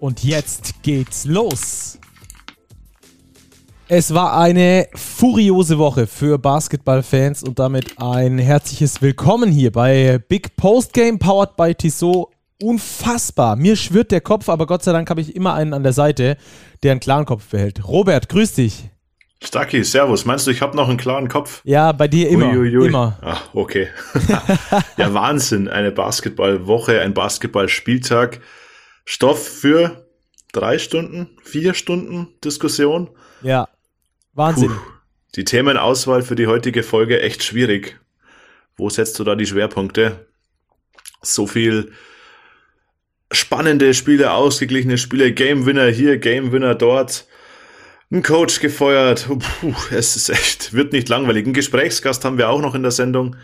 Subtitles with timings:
[0.00, 1.98] Und jetzt geht's los.
[3.86, 10.56] Es war eine furiose Woche für Basketballfans und damit ein herzliches Willkommen hier bei Big
[10.56, 12.28] Post Game powered by Tissot.
[12.62, 13.56] Unfassbar.
[13.56, 16.38] Mir schwirrt der Kopf, aber Gott sei Dank habe ich immer einen an der Seite,
[16.82, 17.86] der einen klaren Kopf behält.
[17.86, 18.88] Robert, grüß dich.
[19.42, 20.24] Stucky, servus.
[20.24, 21.60] Meinst du, ich habe noch einen klaren Kopf?
[21.64, 22.52] Ja, bei dir immer.
[22.52, 22.88] Uiuiui.
[22.88, 23.18] Immer.
[23.20, 23.88] Ach, okay.
[24.96, 25.68] ja, Wahnsinn.
[25.68, 28.40] Eine Basketballwoche, ein Basketballspieltag.
[29.04, 30.06] Stoff für
[30.52, 33.10] drei Stunden, vier Stunden Diskussion.
[33.42, 33.68] Ja,
[34.32, 34.70] Wahnsinn.
[34.70, 34.80] Puh,
[35.36, 38.00] die Themenauswahl für die heutige Folge echt schwierig.
[38.76, 40.26] Wo setzt du da die Schwerpunkte?
[41.22, 41.92] So viel
[43.32, 47.26] spannende Spiele, ausgeglichene Spiele, Game Winner hier, Game Winner dort.
[48.10, 49.28] Ein Coach gefeuert.
[49.60, 51.46] Puh, es ist echt, wird nicht langweilig.
[51.46, 53.36] Ein Gesprächsgast haben wir auch noch in der Sendung.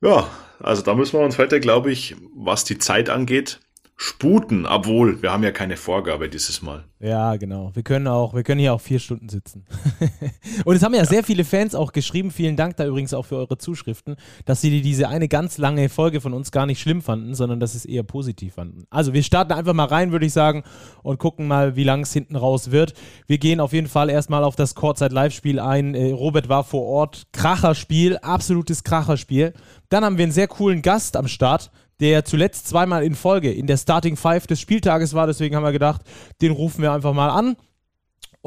[0.00, 3.60] Ja, also da müssen wir uns heute, glaube ich, was die Zeit angeht,
[4.00, 6.84] sputen, obwohl wir haben ja keine Vorgabe dieses Mal.
[7.00, 7.72] Ja, genau.
[7.74, 9.66] Wir können auch, wir können hier auch vier Stunden sitzen.
[10.64, 12.30] und es haben ja, ja, sehr viele Fans auch geschrieben.
[12.30, 16.20] Vielen Dank da übrigens auch für eure Zuschriften, dass sie diese eine ganz lange Folge
[16.20, 18.84] von uns gar nicht schlimm fanden, sondern dass sie es eher positiv fanden.
[18.88, 20.62] Also wir starten einfach mal rein, würde ich sagen,
[21.02, 22.94] und gucken mal, wie lang es hinten raus wird.
[23.26, 25.96] Wir gehen auf jeden Fall erstmal auf das Courtside-Live-Spiel ein.
[25.96, 27.26] Äh, Robert war vor Ort.
[27.32, 29.54] Kracherspiel, absolutes Kracherspiel.
[29.88, 33.66] Dann haben wir einen sehr coolen Gast am Start der zuletzt zweimal in Folge in
[33.66, 35.26] der Starting Five des Spieltages war.
[35.26, 36.02] Deswegen haben wir gedacht,
[36.40, 37.56] den rufen wir einfach mal an.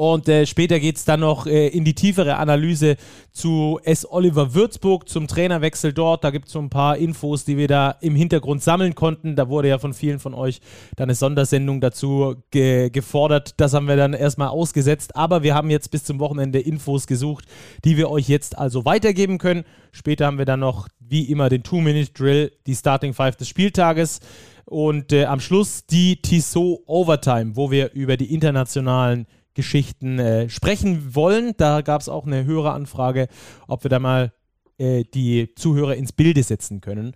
[0.02, 2.96] Und äh, später geht es dann noch äh, in die tiefere Analyse
[3.30, 4.04] zu S.
[4.10, 6.24] Oliver Würzburg, zum Trainerwechsel dort.
[6.24, 9.36] Da gibt es so ein paar Infos, die wir da im Hintergrund sammeln konnten.
[9.36, 10.60] Da wurde ja von vielen von euch
[10.96, 13.54] dann eine Sondersendung dazu ge gefordert.
[13.58, 15.14] Das haben wir dann erstmal ausgesetzt.
[15.14, 17.44] Aber wir haben jetzt bis zum Wochenende Infos gesucht,
[17.84, 19.62] die wir euch jetzt also weitergeben können.
[19.92, 24.18] Später haben wir dann noch, wie immer, den Two-Minute-Drill, die Starting Five des Spieltages.
[24.64, 31.14] Und äh, am Schluss die Tissot Overtime, wo wir über die internationalen Geschichten äh, sprechen
[31.14, 31.54] wollen.
[31.56, 33.28] Da gab es auch eine höhere Anfrage,
[33.68, 34.32] ob wir da mal
[34.78, 37.14] äh, die Zuhörer ins Bilde setzen können.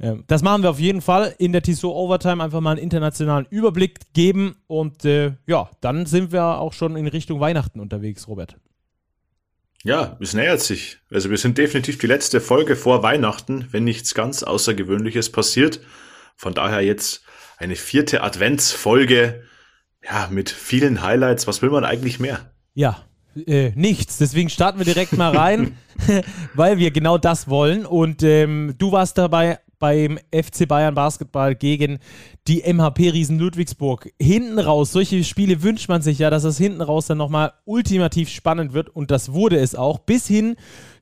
[0.00, 3.46] Ähm, das machen wir auf jeden Fall in der Tissot Overtime, einfach mal einen internationalen
[3.50, 8.56] Überblick geben und äh, ja, dann sind wir auch schon in Richtung Weihnachten unterwegs, Robert.
[9.84, 10.98] Ja, es nähert sich.
[11.10, 15.80] Also wir sind definitiv die letzte Folge vor Weihnachten, wenn nichts ganz Außergewöhnliches passiert.
[16.36, 17.22] Von daher jetzt
[17.58, 19.42] eine vierte Adventsfolge
[20.08, 21.46] ja, mit vielen Highlights.
[21.46, 22.40] Was will man eigentlich mehr?
[22.74, 22.98] Ja,
[23.46, 24.18] äh, nichts.
[24.18, 25.76] Deswegen starten wir direkt mal rein,
[26.54, 27.86] weil wir genau das wollen.
[27.86, 31.98] Und ähm, du warst dabei beim FC Bayern Basketball gegen
[32.48, 34.10] die MHP Riesen Ludwigsburg.
[34.20, 38.28] Hinten raus, solche Spiele wünscht man sich ja, dass das hinten raus dann nochmal ultimativ
[38.28, 38.88] spannend wird.
[38.88, 40.56] Und das wurde es auch, bis hin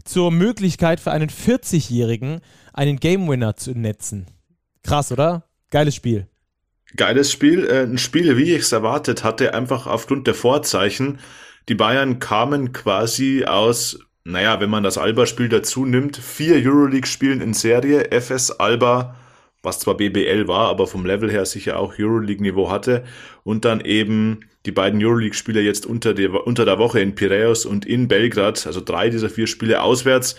[0.05, 2.41] zur Möglichkeit für einen 40-Jährigen
[2.73, 4.27] einen Game Winner zu netzen.
[4.83, 5.45] Krass, oder?
[5.71, 6.29] Geiles Spiel.
[6.97, 11.19] Geiles Spiel, äh, ein Spiel, wie ich es erwartet hatte, einfach aufgrund der Vorzeichen.
[11.69, 17.55] Die Bayern kamen quasi aus, naja, wenn man das Alba-Spiel dazu nimmt, vier Euroleague-Spielen in
[17.55, 19.17] Serie, FS Alba,
[19.63, 23.05] was zwar BBL war, aber vom Level her sicher auch Euroleague-Niveau hatte,
[23.43, 27.85] und dann eben die beiden Euroleague-Spiele jetzt unter der, unter der Woche in Piraeus und
[27.85, 30.37] in Belgrad, also drei dieser vier Spiele auswärts.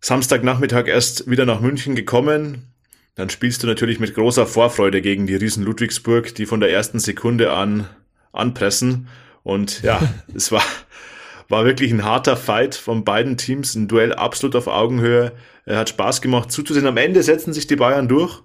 [0.00, 2.73] Samstagnachmittag erst wieder nach München gekommen,
[3.14, 6.98] dann spielst du natürlich mit großer Vorfreude gegen die Riesen Ludwigsburg, die von der ersten
[6.98, 7.88] Sekunde an
[8.32, 9.08] anpressen.
[9.42, 10.00] Und ja,
[10.34, 10.64] es war,
[11.48, 15.32] war wirklich ein harter Fight von beiden Teams, ein Duell absolut auf Augenhöhe.
[15.64, 16.86] Er hat Spaß gemacht zuzusehen.
[16.86, 18.42] Am Ende setzen sich die Bayern durch.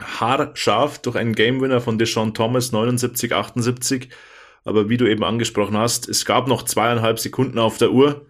[0.00, 4.08] Haarscharf durch einen Game Winner von Deshaun Thomas 79, 78.
[4.64, 8.26] Aber wie du eben angesprochen hast, es gab noch zweieinhalb Sekunden auf der Uhr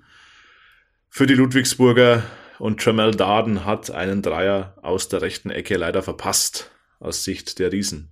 [1.10, 2.24] für die Ludwigsburger
[2.58, 6.70] und Jamel Darden hat einen Dreier aus der rechten Ecke leider verpasst,
[7.00, 8.10] aus Sicht der Riesen.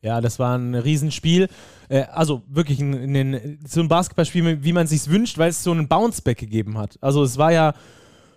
[0.00, 1.48] Ja, das war ein Riesenspiel.
[1.88, 5.62] Äh, also wirklich ein, ein, so ein Basketballspiel, wie man es sich wünscht, weil es
[5.62, 6.98] so einen Bounceback gegeben hat.
[7.00, 7.74] Also es war ja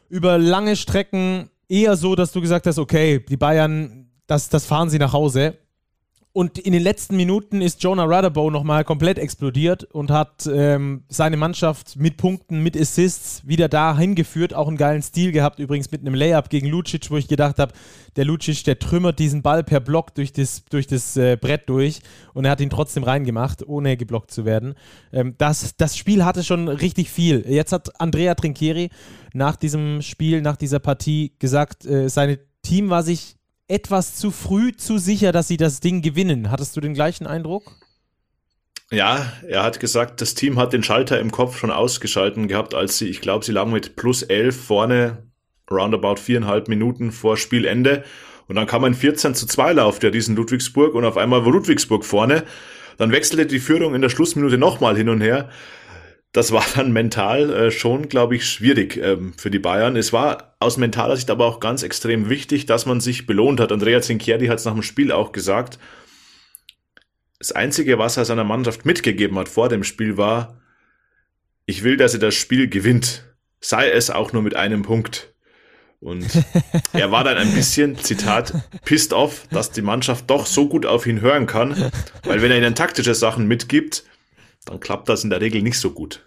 [0.10, 4.90] über lange Strecken eher so, dass du gesagt hast, okay, die Bayern, das, das fahren
[4.90, 5.58] sie nach Hause.
[6.34, 11.36] Und in den letzten Minuten ist Jonah Rudderbow nochmal komplett explodiert und hat ähm, seine
[11.36, 14.54] Mannschaft mit Punkten, mit Assists wieder dahin geführt.
[14.54, 17.74] Auch einen geilen Stil gehabt, übrigens mit einem Layup gegen Lucic, wo ich gedacht habe,
[18.16, 22.00] der Lucic, der trümmert diesen Ball per Block durch das, durch das äh, Brett durch
[22.34, 24.76] und er hat ihn trotzdem reingemacht, ohne geblockt zu werden.
[25.12, 27.44] Ähm, das, das Spiel hatte schon richtig viel.
[27.46, 28.90] Jetzt hat Andrea Trinchieri
[29.34, 33.36] nach diesem Spiel, nach dieser Partie gesagt, äh, sein Team war sich
[33.72, 36.52] etwas zu früh zu sicher, dass sie das Ding gewinnen.
[36.52, 37.72] Hattest du den gleichen Eindruck?
[38.92, 42.98] Ja, er hat gesagt, das Team hat den Schalter im Kopf schon ausgeschalten gehabt, als
[42.98, 45.24] sie, ich glaube, sie lagen mit plus 11 vorne,
[45.72, 48.04] roundabout viereinhalb Minuten vor Spielende.
[48.50, 51.54] Und dann kam ein 14 zu 2 Lauf der diesen Ludwigsburg und auf einmal war
[51.54, 52.44] Ludwigsburg vorne.
[52.98, 55.50] Dann wechselte die Führung in der Schlussminute nochmal hin und her
[56.32, 59.96] das war dann mental äh, schon, glaube ich, schwierig ähm, für die Bayern.
[59.96, 63.72] Es war aus mentaler Sicht aber auch ganz extrem wichtig, dass man sich belohnt hat.
[63.72, 65.78] Andrea Zinchieri hat es nach dem Spiel auch gesagt.
[67.40, 70.62] Das Einzige, was er seiner Mannschaft mitgegeben hat vor dem Spiel, war,
[71.66, 73.26] ich will, dass er das Spiel gewinnt.
[73.60, 75.34] Sei es auch nur mit einem Punkt.
[76.00, 76.28] Und
[76.94, 78.54] er war dann ein bisschen, Zitat,
[78.86, 81.92] pissed off, dass die Mannschaft doch so gut auf ihn hören kann,
[82.24, 84.04] weil wenn er ihnen taktische Sachen mitgibt,
[84.66, 86.24] dann klappt das in der Regel nicht so gut.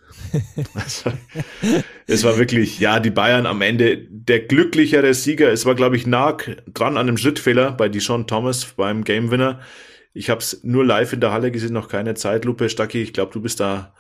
[0.75, 1.13] Also,
[2.07, 5.53] es war wirklich, ja, die Bayern am Ende der glücklichere Sieger.
[5.53, 6.37] Es war, glaube ich, nah
[6.67, 9.61] dran an einem Schrittfehler bei Dijon Thomas beim Game Winner.
[10.13, 12.69] Ich habe es nur live in der Halle gesehen, noch keine Zeitlupe.
[12.69, 13.93] Stacki, ich glaube, du bist da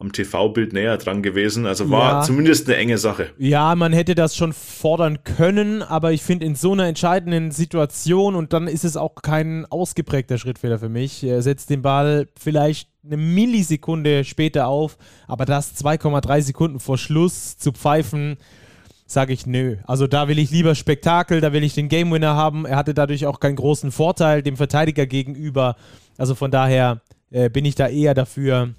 [0.00, 1.66] am TV-Bild näher dran gewesen.
[1.66, 2.22] Also war ja.
[2.22, 3.30] zumindest eine enge Sache.
[3.36, 8.36] Ja, man hätte das schon fordern können, aber ich finde in so einer entscheidenden Situation
[8.36, 11.24] und dann ist es auch kein ausgeprägter Schrittfehler für mich.
[11.24, 17.56] Er setzt den Ball vielleicht eine Millisekunde später auf, aber das 2,3 Sekunden vor Schluss
[17.56, 18.36] zu pfeifen,
[19.06, 19.76] sage ich nö.
[19.86, 22.66] Also da will ich lieber Spektakel, da will ich den Game Winner haben.
[22.66, 25.76] Er hatte dadurch auch keinen großen Vorteil dem Verteidiger gegenüber.
[26.18, 27.00] Also von daher
[27.30, 28.74] äh, bin ich da eher dafür,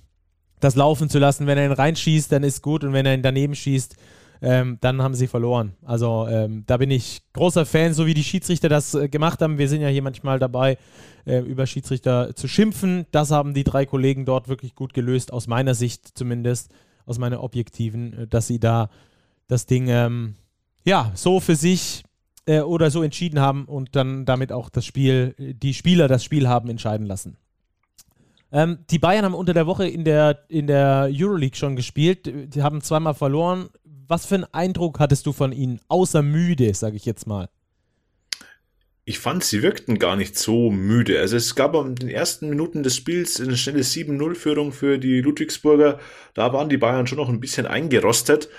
[0.59, 1.47] das laufen zu lassen.
[1.47, 3.95] Wenn er ihn reinschießt, dann ist gut und wenn er ihn daneben schießt,
[4.41, 5.73] ähm, dann haben sie verloren.
[5.83, 9.57] Also ähm, da bin ich großer Fan, so wie die Schiedsrichter das äh, gemacht haben.
[9.57, 10.77] Wir sind ja hier manchmal dabei,
[11.25, 13.05] äh, über Schiedsrichter zu schimpfen.
[13.11, 16.71] Das haben die drei Kollegen dort wirklich gut gelöst, aus meiner Sicht zumindest,
[17.05, 18.89] aus meiner objektiven, äh, dass sie da
[19.47, 20.35] das Ding ähm,
[20.85, 22.03] ja so für sich
[22.45, 26.47] äh, oder so entschieden haben und dann damit auch das Spiel, die Spieler das Spiel
[26.47, 27.35] haben entscheiden lassen.
[28.51, 32.31] Ähm, die Bayern haben unter der Woche in der, in der Euroleague schon gespielt.
[32.53, 33.69] Die haben zweimal verloren.
[34.09, 35.79] Was für einen Eindruck hattest du von ihnen?
[35.87, 37.47] Außer müde, sage ich jetzt mal.
[39.05, 41.19] Ich fand, sie wirkten gar nicht so müde.
[41.19, 45.99] Also es gab in den ersten Minuten des Spiels eine schnelle 7-0-Führung für die Ludwigsburger.
[46.33, 48.49] Da waren die Bayern schon noch ein bisschen eingerostet.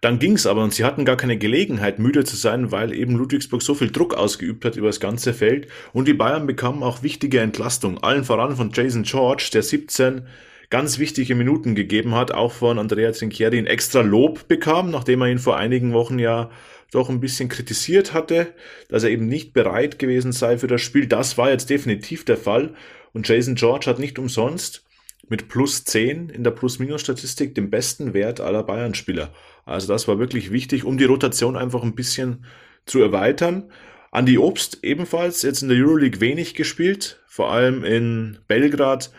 [0.00, 3.60] Dann ging's aber und sie hatten gar keine Gelegenheit, müde zu sein, weil eben Ludwigsburg
[3.60, 5.68] so viel Druck ausgeübt hat über das ganze Feld.
[5.92, 8.02] Und die Bayern bekamen auch wichtige Entlastung.
[8.02, 10.26] Allen voran von Jason George, der 17
[10.70, 15.28] ganz wichtige Minuten gegeben hat, auch von Andrea Trinchieri ein extra Lob bekam, nachdem er
[15.28, 16.50] ihn vor einigen Wochen ja
[16.90, 18.54] doch ein bisschen kritisiert hatte,
[18.88, 21.06] dass er eben nicht bereit gewesen sei für das Spiel.
[21.06, 22.74] Das war jetzt definitiv der Fall.
[23.12, 24.84] Und Jason George hat nicht umsonst
[25.28, 29.32] mit plus 10 in der Plus-Minus-Statistik den besten Wert aller Bayern-Spieler.
[29.64, 32.44] Also das war wirklich wichtig, um die Rotation einfach ein bisschen
[32.86, 33.70] zu erweitern.
[34.10, 39.10] Andi Obst ebenfalls jetzt in der Euroleague wenig gespielt, vor allem in Belgrad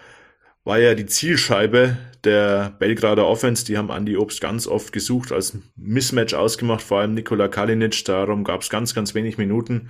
[0.65, 3.63] war ja die Zielscheibe der Belgrader Offense.
[3.65, 8.03] Die haben Andi Obst ganz oft gesucht, als Mismatch ausgemacht, vor allem Nikola Kalinic.
[8.03, 9.89] Darum gab es ganz, ganz wenig Minuten.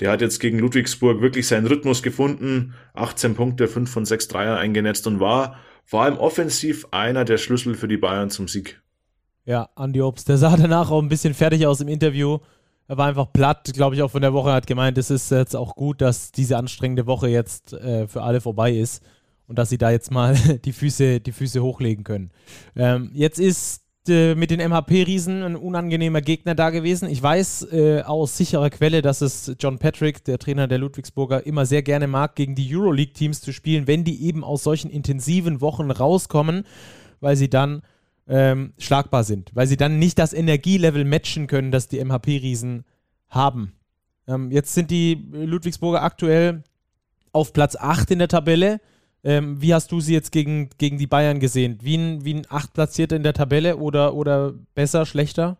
[0.00, 4.56] Der hat jetzt gegen Ludwigsburg wirklich seinen Rhythmus gefunden, 18 Punkte, 5 von 6 Dreier
[4.56, 8.80] eingenetzt und war vor allem offensiv einer der Schlüssel für die Bayern zum Sieg.
[9.44, 12.38] Ja, Andi Obst, der sah danach auch ein bisschen fertig aus im Interview.
[12.88, 14.50] Er war einfach platt, glaube ich, auch von der Woche.
[14.50, 18.22] Er hat gemeint, es ist jetzt auch gut, dass diese anstrengende Woche jetzt äh, für
[18.22, 19.02] alle vorbei ist
[19.48, 20.34] und dass sie da jetzt mal
[20.64, 22.30] die Füße, die Füße hochlegen können.
[22.74, 27.08] Ähm, jetzt ist äh, mit den MHP-Riesen ein unangenehmer Gegner da gewesen.
[27.08, 31.66] Ich weiß äh, aus sicherer Quelle, dass es John Patrick, der Trainer der Ludwigsburger, immer
[31.66, 35.90] sehr gerne mag, gegen die Euroleague-Teams zu spielen, wenn die eben aus solchen intensiven Wochen
[35.90, 36.64] rauskommen,
[37.20, 37.82] weil sie dann
[38.28, 42.84] ähm, schlagbar sind, weil sie dann nicht das Energielevel matchen können, das die MHP-Riesen
[43.28, 43.72] haben.
[44.28, 46.62] Ähm, jetzt sind die Ludwigsburger aktuell
[47.32, 48.80] auf Platz 8 in der Tabelle.
[49.26, 51.80] Ähm, wie hast du sie jetzt gegen, gegen die Bayern gesehen?
[51.82, 55.58] Wie ein, wie ein Achtplatzierter in der Tabelle oder, oder besser, schlechter?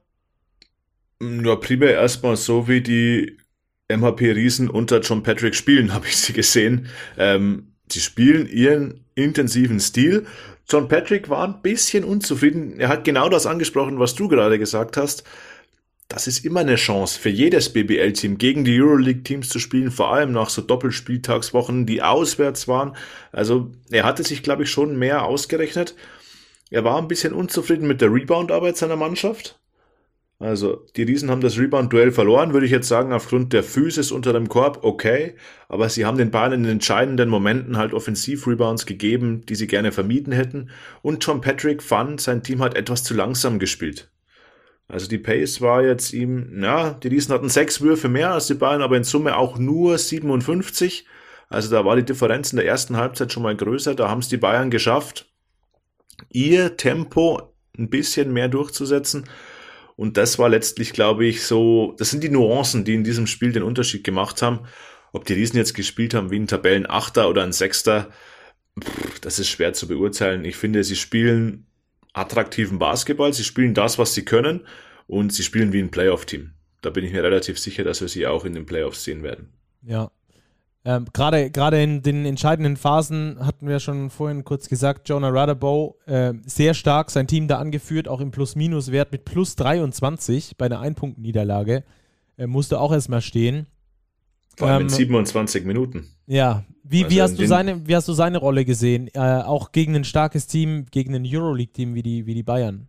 [1.19, 3.39] Nur primär erstmal so, wie die
[3.89, 6.87] MHP-Riesen unter John Patrick spielen, habe ich sie gesehen.
[7.19, 10.27] Ähm, sie spielen ihren intensiven Stil,
[10.69, 12.81] John Patrick war ein bisschen unzufrieden.
[12.81, 15.23] Er hat genau das angesprochen, was du gerade gesagt hast.
[16.09, 20.33] Das ist immer eine Chance für jedes BBL-Team, gegen die Euroleague-Teams zu spielen, vor allem
[20.33, 22.97] nach so Doppelspieltagswochen, die auswärts waren.
[23.33, 25.97] Also er hatte sich, glaube ich, schon mehr ausgerechnet.
[26.71, 29.59] Er war ein bisschen unzufrieden mit der Rebound-Arbeit seiner Mannschaft.
[30.39, 34.35] Also, die Riesen haben das Rebound-Duell verloren, würde ich jetzt sagen, aufgrund der Physis unter
[34.35, 35.35] dem Korb, okay.
[35.69, 39.93] Aber sie haben den Bayern in den entscheidenden Momenten halt Offensiv-Rebounds gegeben, die sie gerne
[39.93, 40.69] vermieden hätten.
[41.01, 44.11] Und John Patrick fand, sein Team hat etwas zu langsam gespielt.
[44.89, 48.55] Also die Pace war jetzt ihm, ja, die Riesen hatten sechs Würfe mehr als die
[48.55, 51.07] Bayern, aber in Summe auch nur 57.
[51.49, 53.95] Also da war die Differenz in der ersten Halbzeit schon mal größer.
[53.95, 55.27] Da haben es die Bayern geschafft,
[56.31, 59.29] ihr Tempo ein bisschen mehr durchzusetzen.
[59.97, 63.53] Und das war letztlich, glaube ich, so, das sind die Nuancen, die in diesem Spiel
[63.53, 64.61] den Unterschied gemacht haben.
[65.13, 68.11] Ob die Riesen jetzt gespielt haben wie ein Tabellenachter oder ein Sechster,
[69.23, 70.45] das ist schwer zu beurteilen.
[70.45, 71.66] Ich finde, sie spielen
[72.17, 74.63] attraktiven Basketball, sie spielen das, was sie können
[75.07, 76.53] und sie spielen wie ein Playoff-Team.
[76.83, 79.53] Da bin ich mir relativ sicher, dass wir sie auch in den Playoffs sehen werden.
[79.83, 80.11] Ja,
[80.87, 85.97] ähm, Gerade gerade in den entscheidenden Phasen hatten wir schon vorhin kurz gesagt, Jonah Radabow
[86.07, 90.79] äh, sehr stark sein Team da angeführt, auch im Plus-Minus-Wert mit plus 23 bei einer
[90.79, 91.83] Ein-Punkt-Niederlage.
[92.39, 93.67] Äh, musste auch erstmal stehen.
[94.57, 96.09] Vor allem ähm, in 27 Minuten.
[96.27, 99.09] Ja, wie, also wie, hast du seine, wie hast du seine Rolle gesehen?
[99.15, 102.89] Äh, auch gegen ein starkes Team, gegen ein Euroleague-Team wie die, wie die Bayern?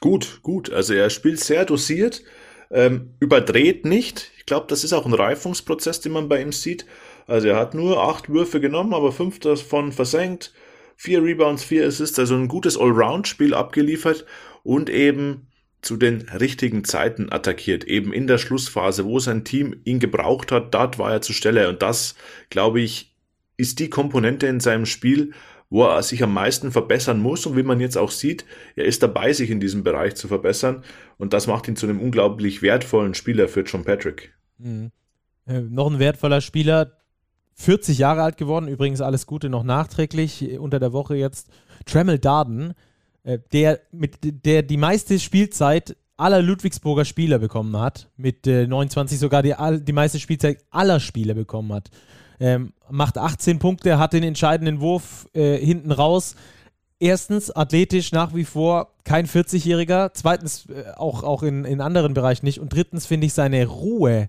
[0.00, 0.72] Gut, gut.
[0.72, 2.22] Also er spielt sehr dosiert,
[2.70, 4.30] ähm, überdreht nicht.
[4.36, 6.86] Ich glaube, das ist auch ein Reifungsprozess, den man bei ihm sieht.
[7.26, 10.52] Also er hat nur acht Würfe genommen, aber fünf davon versenkt,
[10.96, 14.26] vier Rebounds, vier Assists, also ein gutes Allround-Spiel abgeliefert
[14.62, 15.46] und eben
[15.82, 20.72] zu den richtigen Zeiten attackiert, eben in der Schlussphase, wo sein Team ihn gebraucht hat,
[20.72, 21.68] dort war er zur Stelle.
[21.68, 22.14] Und das,
[22.50, 23.14] glaube ich,
[23.56, 25.32] ist die Komponente in seinem Spiel,
[25.70, 27.46] wo er sich am meisten verbessern muss.
[27.46, 28.44] Und wie man jetzt auch sieht,
[28.76, 30.84] er ist dabei, sich in diesem Bereich zu verbessern.
[31.18, 34.32] Und das macht ihn zu einem unglaublich wertvollen Spieler für John Patrick.
[34.58, 34.92] Mhm.
[35.46, 36.92] Äh, noch ein wertvoller Spieler,
[37.54, 41.50] 40 Jahre alt geworden, übrigens alles Gute noch nachträglich, unter der Woche jetzt.
[41.86, 42.74] Tremel Darden, äh,
[43.52, 49.42] der, mit, der die meiste Spielzeit aller Ludwigsburger Spieler bekommen hat, mit äh, 29 sogar
[49.42, 51.90] die, die meiste Spielzeit aller Spieler bekommen hat.
[52.38, 56.34] Ähm, macht 18 Punkte, hat den entscheidenden Wurf äh, hinten raus.
[56.98, 60.10] Erstens, athletisch nach wie vor kein 40-Jähriger.
[60.14, 62.60] Zweitens, äh, auch, auch in, in anderen Bereichen nicht.
[62.60, 64.28] Und drittens finde ich seine Ruhe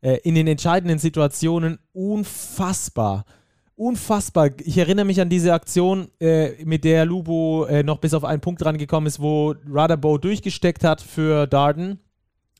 [0.00, 3.24] äh, in den entscheidenden Situationen unfassbar.
[3.82, 4.50] Unfassbar.
[4.62, 8.40] Ich erinnere mich an diese Aktion, äh, mit der Lubo äh, noch bis auf einen
[8.40, 11.98] Punkt rangekommen ist, wo Rudderbow durchgesteckt hat für Darden.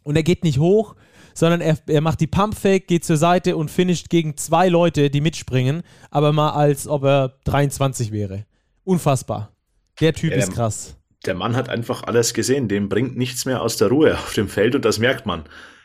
[0.03, 0.97] Und er geht nicht hoch,
[1.33, 5.21] sondern er, er macht die Pumpfake, geht zur Seite und finisht gegen zwei Leute, die
[5.21, 8.45] mitspringen, aber mal als ob er 23 wäre.
[8.83, 9.53] Unfassbar.
[10.01, 10.97] Der Typ ja, ist krass.
[11.25, 12.67] Der Mann hat einfach alles gesehen.
[12.67, 15.45] Dem bringt nichts mehr aus der Ruhe auf dem Feld und das merkt man.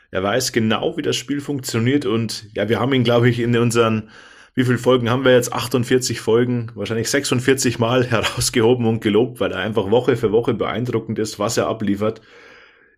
[0.10, 3.56] Er weiß genau, wie das Spiel funktioniert und ja, wir haben ihn, glaube ich, in
[3.56, 4.10] unseren,
[4.58, 5.54] wie viele Folgen haben wir jetzt?
[5.54, 11.20] 48 Folgen, wahrscheinlich 46 Mal herausgehoben und gelobt, weil er einfach Woche für Woche beeindruckend
[11.20, 12.22] ist, was er abliefert.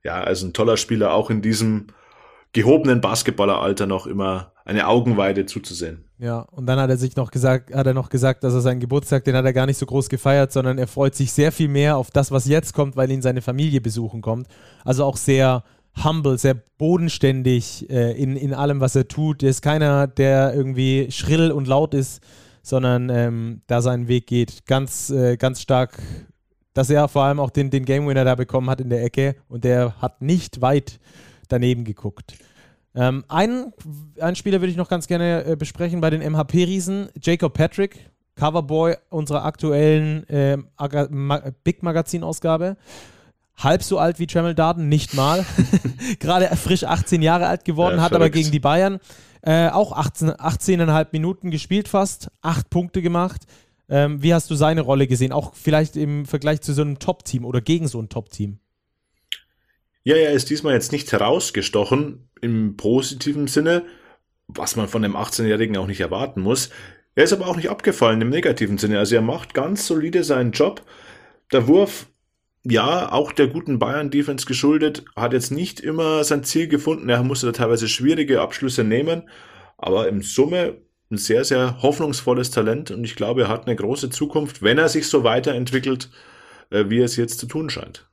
[0.02, 1.88] Ja, also ein toller Spieler, auch in diesem
[2.54, 6.06] gehobenen Basketballeralter noch immer eine Augenweide zuzusehen.
[6.18, 8.80] Ja, und dann hat er sich noch gesagt, hat er noch gesagt, dass er seinen
[8.80, 11.68] Geburtstag, den hat er gar nicht so groß gefeiert, sondern er freut sich sehr viel
[11.68, 14.48] mehr auf das, was jetzt kommt, weil ihn seine Familie besuchen kommt.
[14.86, 15.66] Also auch sehr,
[16.04, 19.44] humble, sehr bodenständig äh, in, in allem, was er tut.
[19.44, 22.22] Er ist keiner, der irgendwie schrill und laut ist,
[22.62, 24.66] sondern ähm, da seinen Weg geht.
[24.66, 26.02] Ganz, äh, ganz stark,
[26.74, 29.36] dass er vor allem auch den, den Game Winner da bekommen hat in der Ecke
[29.48, 31.00] und der hat nicht weit
[31.48, 32.36] daneben geguckt.
[32.96, 33.74] Ähm, einen,
[34.20, 38.96] einen Spieler würde ich noch ganz gerne äh, besprechen bei den MHP-Riesen, Jacob Patrick, Coverboy
[39.10, 40.58] unserer aktuellen äh,
[41.64, 42.78] Big Magazin-Ausgabe
[43.60, 45.46] halb so alt wie Tremel Darden, nicht mal.
[46.20, 49.00] Gerade frisch 18 Jahre alt geworden, ja, hat aber gegen die Bayern
[49.42, 53.44] äh, auch 18, 18,5 Minuten gespielt fast, 8 Punkte gemacht.
[53.88, 55.32] Ähm, wie hast du seine Rolle gesehen?
[55.32, 58.60] Auch vielleicht im Vergleich zu so einem Top-Team oder gegen so ein Top-Team?
[60.04, 63.84] Ja, er ist diesmal jetzt nicht herausgestochen im positiven Sinne,
[64.48, 66.70] was man von dem 18-Jährigen auch nicht erwarten muss.
[67.16, 69.00] Er ist aber auch nicht abgefallen im negativen Sinne.
[69.00, 70.84] Also er macht ganz solide seinen Job.
[71.52, 72.08] Der Wurf
[72.64, 77.10] ja, auch der guten Bayern-Defense geschuldet, hat jetzt nicht immer sein Ziel gefunden.
[77.10, 79.30] Er musste da teilweise schwierige Abschlüsse nehmen,
[79.78, 80.78] aber im Summe
[81.12, 84.90] ein sehr, sehr hoffnungsvolles Talent und ich glaube, er hat eine große Zukunft, wenn er
[84.90, 86.10] sich so weiterentwickelt,
[86.70, 88.06] äh, wie es jetzt zu tun scheint.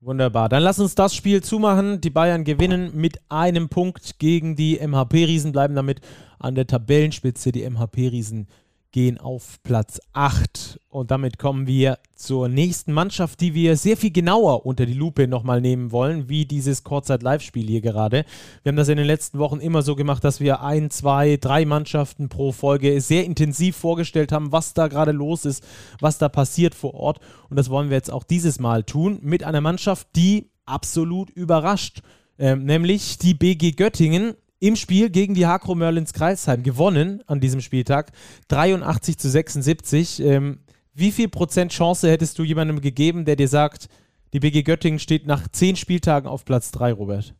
[0.00, 0.48] Wunderbar.
[0.48, 2.00] Dann lass uns das Spiel zumachen.
[2.00, 6.00] Die Bayern gewinnen mit einem Punkt gegen die MHP-Riesen, bleiben damit
[6.38, 7.52] an der Tabellenspitze.
[7.52, 8.48] Die MHP-Riesen
[8.92, 10.80] gehen auf Platz 8.
[10.88, 15.28] Und damit kommen wir zur nächsten Mannschaft, die wir sehr viel genauer unter die Lupe
[15.28, 18.24] nochmal nehmen wollen, wie dieses Kurzzeit-Live-Spiel hier gerade.
[18.62, 21.64] Wir haben das in den letzten Wochen immer so gemacht, dass wir ein, zwei, drei
[21.64, 25.64] Mannschaften pro Folge sehr intensiv vorgestellt haben, was da gerade los ist,
[26.00, 27.20] was da passiert vor Ort.
[27.48, 32.02] Und das wollen wir jetzt auch dieses Mal tun mit einer Mannschaft, die absolut überrascht.
[32.38, 37.60] Ähm, nämlich die BG Göttingen im Spiel gegen die Hakro Merlins Kreisheim gewonnen an diesem
[37.60, 38.12] Spieltag.
[38.48, 40.20] 83 zu 76.
[40.20, 40.60] Ähm,
[40.94, 43.88] wie viel Prozent Chance hättest du jemandem gegeben, der dir sagt,
[44.32, 47.34] die BG Göttingen steht nach zehn Spieltagen auf Platz 3, Robert?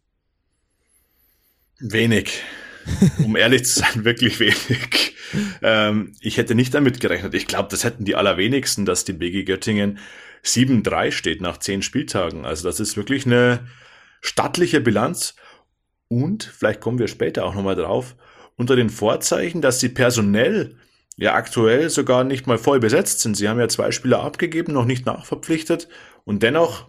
[1.78, 2.42] Wenig.
[3.22, 5.14] Um ehrlich zu sein, wirklich wenig.
[5.62, 7.34] Ähm, ich hätte nicht damit gerechnet.
[7.34, 9.98] Ich glaube, das hätten die allerwenigsten, dass die BG Göttingen
[10.44, 12.46] 7-3 steht nach zehn Spieltagen.
[12.46, 13.68] Also das ist wirklich eine
[14.22, 15.34] stattliche Bilanz.
[16.10, 18.16] Und, vielleicht kommen wir später auch nochmal drauf,
[18.56, 20.76] unter den Vorzeichen, dass sie personell
[21.16, 23.36] ja aktuell sogar nicht mal voll besetzt sind.
[23.36, 25.88] Sie haben ja zwei Spieler abgegeben, noch nicht nachverpflichtet
[26.24, 26.88] und dennoch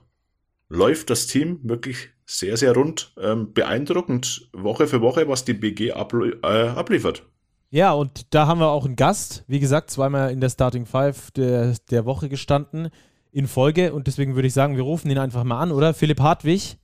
[0.70, 3.14] läuft das Team wirklich sehr, sehr rund.
[3.22, 7.24] Ähm, beeindruckend Woche für Woche, was die BG abl äh, abliefert.
[7.70, 11.32] Ja, und da haben wir auch einen Gast, wie gesagt, zweimal in der Starting Five
[11.32, 12.90] der, der Woche gestanden
[13.32, 15.94] in Folge und deswegen würde ich sagen, wir rufen ihn einfach mal an, oder?
[15.94, 16.78] Philipp Hartwig,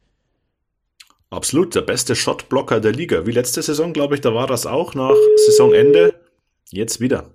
[1.29, 3.25] Absolut, der beste Shotblocker der Liga.
[3.25, 5.15] Wie letzte Saison, glaube ich, da war das auch nach
[5.45, 6.15] Saisonende.
[6.69, 7.31] Jetzt wieder.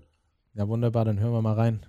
[0.54, 1.86] Ja, wunderbar, dann hören wir mal rein.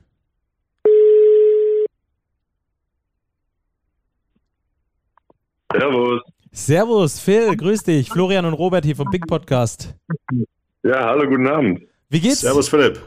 [5.71, 6.21] Servus.
[6.51, 8.09] Servus, Phil, grüß dich.
[8.09, 9.95] Florian und Robert hier vom Big Podcast.
[10.83, 11.87] Ja, hallo, guten Abend.
[12.09, 12.41] Wie geht's?
[12.41, 13.01] Servus, Philipp.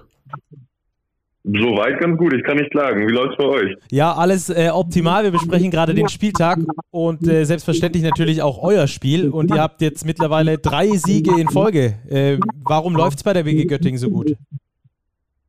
[1.48, 3.06] Soweit ganz gut, ich kann nicht klagen.
[3.06, 3.76] Wie läuft's bei euch?
[3.92, 5.22] Ja, alles äh, optimal.
[5.22, 6.58] Wir besprechen gerade den Spieltag
[6.90, 9.28] und äh, selbstverständlich natürlich auch euer Spiel.
[9.28, 11.94] Und ihr habt jetzt mittlerweile drei Siege in Folge.
[12.10, 14.32] Äh, warum läuft's bei der WG Göttingen so gut?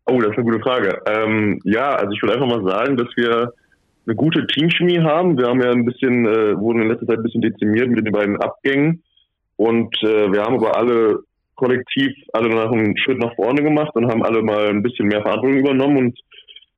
[0.06, 1.02] Oh, das ist eine gute Frage.
[1.08, 3.54] Ähm, ja, also ich würde einfach mal sagen, dass wir
[4.06, 5.36] eine gute Teamchemie haben.
[5.36, 8.14] Wir haben ja ein bisschen, äh, wurden in letzter Zeit ein bisschen dezimiert mit den
[8.14, 9.02] beiden Abgängen.
[9.56, 11.22] Und äh, wir haben aber alle
[11.58, 15.22] kollektiv alle noch einen Schritt nach vorne gemacht und haben alle mal ein bisschen mehr
[15.22, 16.20] Verantwortung übernommen und